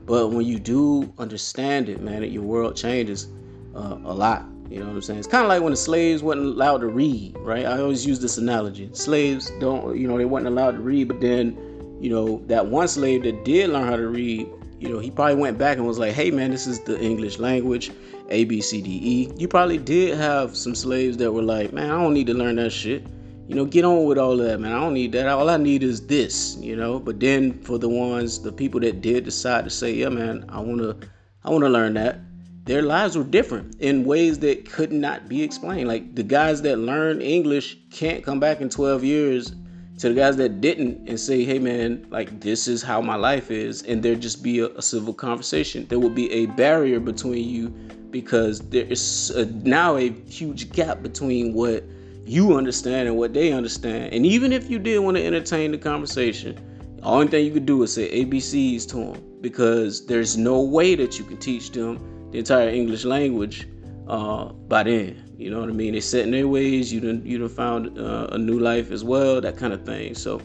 But 0.05 0.29
when 0.29 0.45
you 0.45 0.57
do 0.57 1.13
understand 1.17 1.89
it, 1.89 2.01
man, 2.01 2.23
your 2.23 2.43
world 2.43 2.75
changes 2.75 3.27
uh, 3.75 3.97
a 4.03 4.13
lot. 4.13 4.45
You 4.69 4.79
know 4.79 4.87
what 4.87 4.95
I'm 4.95 5.01
saying? 5.01 5.19
It's 5.19 5.27
kind 5.27 5.43
of 5.43 5.49
like 5.49 5.61
when 5.61 5.71
the 5.71 5.77
slaves 5.77 6.21
wasn't 6.21 6.47
allowed 6.47 6.79
to 6.79 6.87
read, 6.87 7.37
right? 7.39 7.65
I 7.65 7.79
always 7.79 8.05
use 8.05 8.19
this 8.19 8.37
analogy. 8.37 8.89
Slaves 8.93 9.51
don't, 9.59 9.97
you 9.97 10.07
know, 10.07 10.17
they 10.17 10.25
weren't 10.25 10.47
allowed 10.47 10.71
to 10.71 10.79
read, 10.79 11.07
but 11.07 11.21
then, 11.21 11.57
you 12.01 12.09
know, 12.09 12.43
that 12.47 12.65
one 12.67 12.87
slave 12.87 13.23
that 13.23 13.45
did 13.45 13.69
learn 13.69 13.87
how 13.87 13.95
to 13.95 14.07
read, 14.07 14.47
you 14.79 14.89
know, 14.89 14.99
he 14.99 15.09
probably 15.09 15.35
went 15.35 15.57
back 15.57 15.77
and 15.77 15.87
was 15.87 15.97
like, 15.97 16.13
hey, 16.13 16.31
man, 16.31 16.51
this 16.51 16.67
is 16.67 16.81
the 16.81 16.99
English 17.01 17.39
language, 17.39 17.91
A, 18.29 18.43
B, 18.43 18.59
C, 18.59 18.81
D, 18.81 18.99
E. 19.01 19.31
You 19.37 19.47
probably 19.47 19.77
did 19.77 20.17
have 20.17 20.55
some 20.55 20.75
slaves 20.75 21.15
that 21.17 21.31
were 21.31 21.43
like, 21.43 21.71
man, 21.71 21.89
I 21.89 22.01
don't 22.01 22.13
need 22.13 22.27
to 22.27 22.33
learn 22.33 22.57
that 22.57 22.71
shit 22.71 23.07
you 23.47 23.55
know, 23.55 23.65
get 23.65 23.85
on 23.85 24.03
with 24.05 24.17
all 24.17 24.33
of 24.33 24.45
that, 24.45 24.59
man. 24.59 24.73
I 24.73 24.79
don't 24.81 24.93
need 24.93 25.13
that. 25.13 25.27
All 25.27 25.49
I 25.49 25.55
need 25.55 25.81
is 25.81 26.05
this, 26.05 26.57
you 26.59 26.75
know. 26.75 26.99
But 26.99 27.19
then 27.21 27.57
for 27.61 27.77
the 27.77 27.87
ones, 27.87 28.41
the 28.41 28.51
people 28.51 28.81
that 28.81 28.99
did 28.99 29.23
decide 29.23 29.63
to 29.63 29.69
say, 29.69 29.93
yeah, 29.93 30.09
man, 30.09 30.45
I 30.49 30.59
wanna, 30.59 30.97
I 31.45 31.49
wanna 31.49 31.69
learn 31.69 31.93
that. 31.93 32.19
Their 32.67 32.81
lives 32.81 33.17
were 33.17 33.23
different 33.23 33.75
in 33.79 34.03
ways 34.03 34.39
that 34.39 34.69
could 34.69 34.91
not 34.91 35.29
be 35.29 35.41
explained. 35.41 35.87
Like 35.87 36.15
the 36.15 36.23
guys 36.23 36.61
that 36.63 36.77
learned 36.77 37.21
English 37.21 37.77
can't 37.91 38.25
come 38.25 38.41
back 38.41 38.59
in 38.59 38.67
12 38.67 39.05
years 39.05 39.55
to 39.99 40.09
the 40.09 40.13
guys 40.13 40.35
that 40.35 40.59
didn't 40.59 41.07
and 41.07 41.17
say, 41.17 41.45
hey, 41.45 41.59
man, 41.59 42.05
like 42.09 42.41
this 42.41 42.67
is 42.67 42.83
how 42.83 42.99
my 42.99 43.15
life 43.15 43.51
is, 43.51 43.83
and 43.83 44.03
there 44.03 44.15
just 44.15 44.43
be 44.43 44.59
a, 44.59 44.67
a 44.71 44.81
civil 44.81 45.13
conversation. 45.13 45.87
There 45.87 45.97
will 45.97 46.09
be 46.09 46.29
a 46.29 46.47
barrier 46.47 46.99
between 46.99 47.47
you 47.47 47.69
because 48.11 48.59
there 48.59 48.85
is 48.85 49.29
a, 49.29 49.45
now 49.45 49.95
a 49.95 50.09
huge 50.09 50.69
gap 50.73 51.01
between 51.01 51.53
what 51.53 51.85
you 52.25 52.57
understand 52.57 53.07
and 53.07 53.15
what 53.15 53.33
they 53.33 53.53
understand. 53.53 54.13
And 54.13 54.25
even 54.25 54.51
if 54.51 54.69
you 54.69 54.77
did 54.77 54.99
want 54.99 55.15
to 55.15 55.25
entertain 55.25 55.71
the 55.71 55.77
conversation, 55.77 56.59
the 56.97 57.03
only 57.03 57.27
thing 57.27 57.45
you 57.45 57.53
could 57.53 57.65
do 57.65 57.81
is 57.83 57.93
say 57.93 58.25
ABCs 58.25 58.89
to 58.89 58.97
them 58.97 59.23
because 59.39 60.05
there's 60.05 60.35
no 60.35 60.59
way 60.61 60.95
that 60.95 61.17
you 61.17 61.23
can 61.23 61.37
teach 61.37 61.71
them 61.71 62.16
the 62.31 62.39
entire 62.39 62.69
English 62.69 63.05
language 63.05 63.67
uh, 64.07 64.45
by 64.45 64.83
then. 64.83 65.23
You 65.37 65.51
know 65.51 65.59
what 65.59 65.69
I 65.69 65.73
mean? 65.73 65.93
They 65.93 65.99
set 65.99 66.23
in 66.23 66.31
their 66.31 66.47
ways. 66.47 66.91
You 66.91 66.99
done 66.99 67.21
you 67.25 67.37
done 67.37 67.49
found 67.49 67.99
uh, 67.99 68.27
a 68.31 68.37
new 68.37 68.59
life 68.59 68.91
as 68.91 69.03
well, 69.03 69.39
that 69.41 69.57
kind 69.57 69.73
of 69.73 69.85
thing. 69.85 70.15
So 70.15 70.41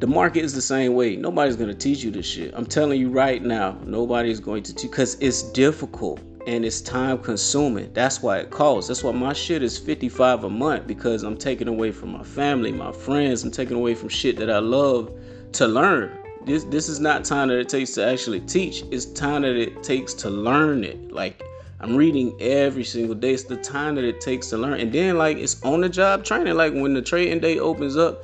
the 0.00 0.06
market 0.06 0.44
is 0.44 0.52
the 0.52 0.62
same 0.62 0.94
way. 0.94 1.16
Nobody's 1.16 1.56
gonna 1.56 1.74
teach 1.74 2.04
you 2.04 2.10
this 2.10 2.26
shit. 2.26 2.52
I'm 2.54 2.66
telling 2.66 3.00
you 3.00 3.10
right 3.10 3.42
now, 3.42 3.78
nobody's 3.84 4.40
going 4.40 4.62
to 4.64 4.74
teach 4.74 4.90
because 4.90 5.16
it's 5.20 5.42
difficult 5.42 6.20
and 6.46 6.64
it's 6.64 6.82
time 6.82 7.18
consuming. 7.18 7.90
That's 7.94 8.22
why 8.22 8.38
it 8.38 8.50
costs. 8.50 8.88
That's 8.88 9.02
why 9.02 9.12
my 9.12 9.32
shit 9.32 9.62
is 9.62 9.78
55 9.78 10.44
a 10.44 10.50
month 10.50 10.86
because 10.86 11.22
I'm 11.22 11.38
taking 11.38 11.68
away 11.68 11.90
from 11.90 12.12
my 12.12 12.22
family, 12.22 12.70
my 12.70 12.92
friends. 12.92 13.44
I'm 13.44 13.50
taking 13.50 13.76
away 13.76 13.94
from 13.94 14.10
shit 14.10 14.36
that 14.36 14.50
I 14.50 14.58
love 14.58 15.10
to 15.52 15.66
learn. 15.66 16.23
This 16.44 16.64
this 16.64 16.88
is 16.88 17.00
not 17.00 17.24
time 17.24 17.48
that 17.48 17.58
it 17.58 17.68
takes 17.68 17.92
to 17.92 18.06
actually 18.06 18.40
teach. 18.40 18.84
It's 18.90 19.06
time 19.06 19.42
that 19.42 19.56
it 19.56 19.82
takes 19.82 20.12
to 20.14 20.30
learn 20.30 20.84
it. 20.84 21.12
Like 21.12 21.42
I'm 21.80 21.96
reading 21.96 22.36
every 22.40 22.84
single 22.84 23.14
day. 23.14 23.32
It's 23.32 23.44
the 23.44 23.56
time 23.56 23.94
that 23.94 24.04
it 24.04 24.20
takes 24.20 24.48
to 24.50 24.58
learn. 24.58 24.80
And 24.80 24.92
then 24.92 25.16
like 25.16 25.38
it's 25.38 25.62
on 25.62 25.80
the 25.80 25.88
job 25.88 26.24
training. 26.24 26.54
Like 26.54 26.72
when 26.72 26.94
the 26.94 27.02
trading 27.02 27.40
day 27.40 27.58
opens 27.58 27.96
up, 27.96 28.22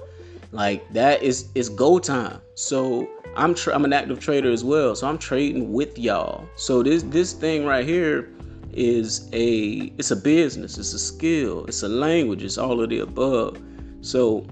like 0.52 0.90
that 0.92 1.22
is 1.22 1.48
it's 1.54 1.68
go 1.68 1.98
time. 1.98 2.40
So 2.54 3.08
I'm 3.36 3.54
tra- 3.54 3.74
I'm 3.74 3.84
an 3.84 3.92
active 3.92 4.20
trader 4.20 4.50
as 4.50 4.64
well, 4.64 4.94
so 4.94 5.06
I'm 5.06 5.18
trading 5.18 5.72
with 5.72 5.98
y'all. 5.98 6.46
So 6.56 6.82
this 6.82 7.02
this 7.04 7.32
thing 7.32 7.64
right 7.64 7.86
here 7.86 8.28
is 8.72 9.28
a 9.32 9.92
it's 9.98 10.10
a 10.10 10.16
business, 10.16 10.78
it's 10.78 10.92
a 10.92 10.98
skill, 10.98 11.64
it's 11.66 11.82
a 11.82 11.88
language, 11.88 12.42
it's 12.42 12.58
all 12.58 12.82
of 12.82 12.90
the 12.90 13.00
above. 13.00 13.58
So 14.02 14.46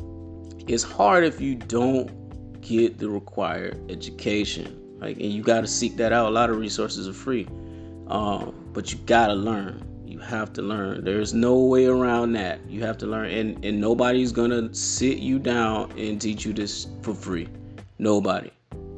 it's 0.66 0.82
hard 0.82 1.24
if 1.24 1.40
you 1.40 1.54
don't 1.54 2.10
get 2.68 2.98
the 2.98 3.08
required 3.08 3.90
education. 3.90 4.98
Like 5.00 5.16
and 5.16 5.32
you 5.32 5.42
got 5.42 5.62
to 5.62 5.66
seek 5.66 5.96
that 5.96 6.12
out. 6.12 6.26
A 6.26 6.30
lot 6.30 6.50
of 6.50 6.58
resources 6.58 7.08
are 7.08 7.12
free, 7.12 7.46
um, 8.08 8.54
but 8.72 8.92
you 8.92 8.98
got 8.98 9.28
to 9.28 9.34
learn. 9.34 9.84
You 10.04 10.18
have 10.18 10.52
to 10.54 10.62
learn. 10.62 11.04
There's 11.04 11.32
no 11.32 11.56
way 11.58 11.86
around 11.86 12.32
that. 12.32 12.60
You 12.68 12.82
have 12.82 12.98
to 12.98 13.06
learn, 13.06 13.30
and 13.30 13.64
and 13.64 13.80
nobody's 13.80 14.32
gonna 14.32 14.74
sit 14.74 15.18
you 15.18 15.38
down 15.38 15.92
and 15.96 16.20
teach 16.20 16.44
you 16.44 16.52
this 16.52 16.88
for 17.02 17.14
free. 17.14 17.48
Nobody. 17.98 18.50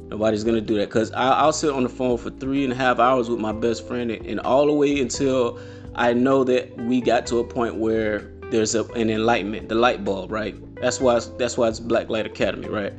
Nobody's 0.09 0.43
gonna 0.43 0.61
do 0.61 0.75
that 0.75 0.89
because 0.89 1.11
I'll 1.13 1.53
sit 1.53 1.71
on 1.71 1.83
the 1.83 1.89
phone 1.89 2.17
for 2.17 2.31
three 2.31 2.63
and 2.63 2.73
a 2.73 2.75
half 2.75 2.99
hours 2.99 3.29
with 3.29 3.39
my 3.39 3.53
best 3.53 3.87
friend, 3.87 4.11
and 4.11 4.39
all 4.39 4.65
the 4.65 4.73
way 4.73 4.99
until 4.99 5.59
I 5.95 6.13
know 6.13 6.43
that 6.45 6.75
we 6.77 6.99
got 6.99 7.27
to 7.27 7.39
a 7.39 7.43
point 7.43 7.75
where 7.75 8.31
there's 8.49 8.75
a, 8.75 8.83
an 8.93 9.09
enlightenment, 9.09 9.69
the 9.69 9.75
light 9.75 10.03
bulb, 10.03 10.31
right? 10.31 10.55
That's 10.81 10.99
why 10.99 11.19
that's 11.37 11.57
why 11.57 11.67
it's 11.67 11.79
Black 11.79 12.09
Light 12.09 12.25
Academy, 12.25 12.67
right? 12.67 12.93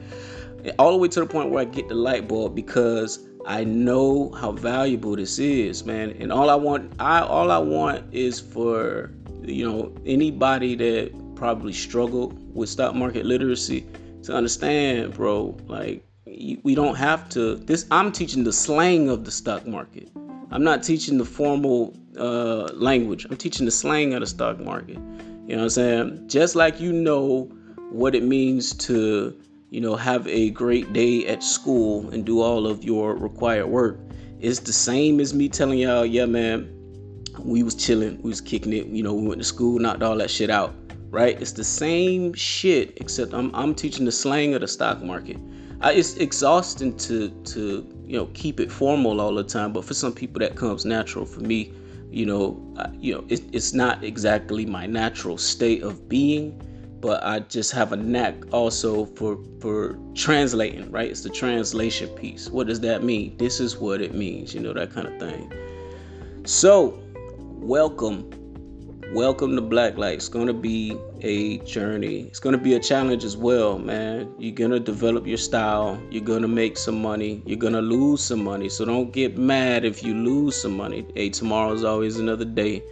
All 0.78 0.92
the 0.92 0.98
way 0.98 1.08
to 1.08 1.20
the 1.20 1.26
point 1.26 1.50
where 1.50 1.62
I 1.62 1.64
get 1.64 1.88
the 1.88 1.94
light 1.94 2.28
bulb 2.28 2.54
because 2.54 3.26
I 3.46 3.64
know 3.64 4.30
how 4.32 4.52
valuable 4.52 5.16
this 5.16 5.38
is, 5.38 5.84
man. 5.84 6.10
And 6.20 6.32
all 6.32 6.50
I 6.50 6.54
want, 6.54 6.92
I 7.00 7.20
all 7.20 7.50
I 7.50 7.58
want 7.58 8.04
is 8.14 8.40
for 8.40 9.10
you 9.42 9.68
know 9.68 9.92
anybody 10.06 10.76
that 10.76 11.34
probably 11.34 11.72
struggle 11.72 12.28
with 12.54 12.68
stock 12.68 12.94
market 12.94 13.26
literacy 13.26 13.86
to 14.22 14.32
understand, 14.32 15.14
bro. 15.14 15.56
Like 15.66 16.04
we 16.62 16.74
don't 16.74 16.94
have 16.94 17.28
to 17.28 17.56
this 17.56 17.86
i'm 17.90 18.12
teaching 18.12 18.44
the 18.44 18.52
slang 18.52 19.08
of 19.08 19.24
the 19.24 19.30
stock 19.30 19.66
market 19.66 20.08
i'm 20.50 20.62
not 20.62 20.82
teaching 20.82 21.18
the 21.18 21.24
formal 21.24 21.94
uh, 22.18 22.64
language 22.74 23.26
i'm 23.28 23.36
teaching 23.36 23.64
the 23.64 23.72
slang 23.72 24.14
of 24.14 24.20
the 24.20 24.26
stock 24.26 24.58
market 24.58 24.96
you 25.46 25.56
know 25.56 25.56
what 25.56 25.62
i'm 25.62 25.70
saying 25.70 26.28
just 26.28 26.54
like 26.54 26.80
you 26.80 26.92
know 26.92 27.44
what 27.90 28.14
it 28.14 28.22
means 28.22 28.74
to 28.74 29.38
you 29.72 29.80
know 29.80 29.96
have 29.96 30.26
a 30.28 30.50
great 30.50 30.92
day 30.92 31.26
at 31.26 31.42
school 31.42 32.08
and 32.10 32.24
do 32.24 32.40
all 32.40 32.66
of 32.66 32.84
your 32.84 33.16
required 33.16 33.66
work 33.66 33.98
it's 34.38 34.60
the 34.60 34.72
same 34.72 35.20
as 35.20 35.34
me 35.34 35.48
telling 35.48 35.78
y'all 35.78 36.06
yeah 36.06 36.26
man 36.26 36.68
we 37.38 37.62
was 37.62 37.74
chilling, 37.74 38.20
we 38.22 38.30
was 38.30 38.40
kicking 38.40 38.72
it. 38.72 38.86
You 38.86 39.02
know, 39.02 39.14
we 39.14 39.26
went 39.26 39.40
to 39.40 39.46
school, 39.46 39.78
knocked 39.78 40.02
all 40.02 40.16
that 40.16 40.30
shit 40.30 40.50
out. 40.50 40.74
Right? 41.10 41.40
It's 41.40 41.52
the 41.52 41.64
same 41.64 42.32
shit, 42.32 42.94
except 42.96 43.34
I'm 43.34 43.54
I'm 43.54 43.74
teaching 43.74 44.06
the 44.06 44.12
slang 44.12 44.54
of 44.54 44.62
the 44.62 44.68
stock 44.68 45.02
market. 45.02 45.36
I, 45.82 45.92
it's 45.92 46.16
exhausting 46.16 46.96
to 46.98 47.28
to 47.28 47.86
you 48.06 48.16
know 48.16 48.26
keep 48.32 48.60
it 48.60 48.72
formal 48.72 49.20
all 49.20 49.34
the 49.34 49.44
time, 49.44 49.74
but 49.74 49.84
for 49.84 49.92
some 49.92 50.14
people 50.14 50.40
that 50.40 50.56
comes 50.56 50.86
natural. 50.86 51.26
For 51.26 51.40
me, 51.40 51.70
you 52.10 52.24
know, 52.24 52.74
I, 52.78 52.88
you 52.98 53.14
know, 53.14 53.24
it, 53.28 53.42
it's 53.52 53.74
not 53.74 54.02
exactly 54.02 54.64
my 54.64 54.86
natural 54.86 55.36
state 55.36 55.82
of 55.82 56.08
being 56.08 56.58
but 57.02 57.22
I 57.24 57.40
just 57.40 57.72
have 57.72 57.92
a 57.92 57.96
knack 57.96 58.36
also 58.52 59.06
for 59.06 59.36
for 59.60 59.98
translating, 60.14 60.88
right? 60.92 61.10
It's 61.10 61.22
the 61.22 61.30
translation 61.30 62.08
piece. 62.10 62.48
What 62.48 62.68
does 62.68 62.78
that 62.80 63.02
mean? 63.02 63.36
This 63.38 63.58
is 63.58 63.76
what 63.76 64.00
it 64.00 64.14
means, 64.14 64.54
you 64.54 64.60
know, 64.60 64.72
that 64.72 64.92
kind 64.92 65.08
of 65.08 65.18
thing. 65.18 65.52
So, 66.44 66.98
welcome. 67.34 68.30
Welcome 69.12 69.56
to 69.56 69.62
Blacklight. 69.62 70.14
It's 70.14 70.28
going 70.28 70.46
to 70.46 70.54
be 70.54 70.96
a 71.20 71.58
journey. 71.58 72.20
It's 72.20 72.38
going 72.38 72.56
to 72.56 72.62
be 72.62 72.74
a 72.74 72.80
challenge 72.80 73.24
as 73.24 73.36
well, 73.36 73.78
man. 73.78 74.32
You're 74.38 74.54
going 74.54 74.70
to 74.70 74.80
develop 74.80 75.26
your 75.26 75.36
style. 75.36 76.00
You're 76.10 76.24
going 76.24 76.40
to 76.42 76.48
make 76.48 76.78
some 76.78 77.02
money. 77.02 77.42
You're 77.44 77.58
going 77.58 77.74
to 77.74 77.82
lose 77.82 78.24
some 78.24 78.42
money. 78.42 78.70
So 78.70 78.86
don't 78.86 79.12
get 79.12 79.36
mad 79.36 79.84
if 79.84 80.02
you 80.02 80.14
lose 80.14 80.54
some 80.62 80.76
money. 80.76 81.04
Hey, 81.14 81.28
tomorrow's 81.28 81.84
always 81.84 82.18
another 82.18 82.46
day 82.46 82.82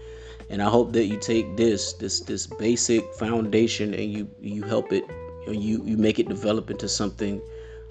and 0.50 0.60
I 0.60 0.68
hope 0.68 0.92
that 0.92 1.06
you 1.06 1.16
take 1.18 1.56
this 1.56 1.94
this 1.94 2.20
this 2.20 2.46
basic 2.46 3.14
foundation 3.14 3.94
and 3.94 4.12
you 4.12 4.28
you 4.40 4.62
help 4.64 4.92
it 4.92 5.04
you 5.48 5.82
you 5.84 5.96
make 5.96 6.18
it 6.18 6.28
develop 6.28 6.70
into 6.70 6.88
something 6.88 7.40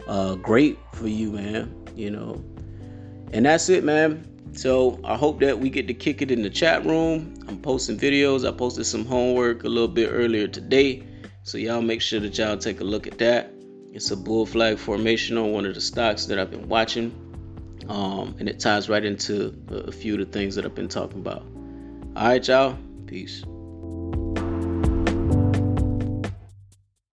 uh, 0.07 0.35
great 0.35 0.77
for 0.93 1.07
you, 1.07 1.31
man. 1.31 1.73
You 1.95 2.11
know, 2.11 2.43
and 3.33 3.45
that's 3.45 3.69
it, 3.69 3.83
man. 3.83 4.25
So 4.53 4.99
I 5.03 5.15
hope 5.15 5.39
that 5.41 5.59
we 5.59 5.69
get 5.69 5.87
to 5.87 5.93
kick 5.93 6.21
it 6.21 6.31
in 6.31 6.41
the 6.41 6.49
chat 6.49 6.85
room. 6.85 7.35
I'm 7.47 7.61
posting 7.61 7.97
videos. 7.97 8.47
I 8.47 8.55
posted 8.55 8.85
some 8.85 9.05
homework 9.05 9.63
a 9.63 9.69
little 9.69 9.87
bit 9.87 10.09
earlier 10.11 10.47
today, 10.47 11.03
so 11.43 11.57
y'all 11.57 11.81
make 11.81 12.01
sure 12.01 12.19
that 12.19 12.37
y'all 12.37 12.57
take 12.57 12.81
a 12.81 12.83
look 12.83 13.07
at 13.07 13.17
that. 13.19 13.53
It's 13.91 14.11
a 14.11 14.17
bull 14.17 14.45
flag 14.45 14.77
formation 14.77 15.37
on 15.37 15.51
one 15.51 15.65
of 15.65 15.75
the 15.75 15.81
stocks 15.81 16.25
that 16.25 16.39
I've 16.39 16.51
been 16.51 16.69
watching, 16.69 17.11
um, 17.89 18.35
and 18.39 18.47
it 18.47 18.59
ties 18.59 18.89
right 18.89 19.03
into 19.03 19.55
a 19.69 19.91
few 19.91 20.13
of 20.13 20.19
the 20.19 20.25
things 20.25 20.55
that 20.55 20.65
I've 20.65 20.75
been 20.75 20.87
talking 20.87 21.19
about. 21.19 21.43
All 22.19 22.27
right, 22.27 22.45
y'all. 22.45 22.77
Peace. 23.07 23.45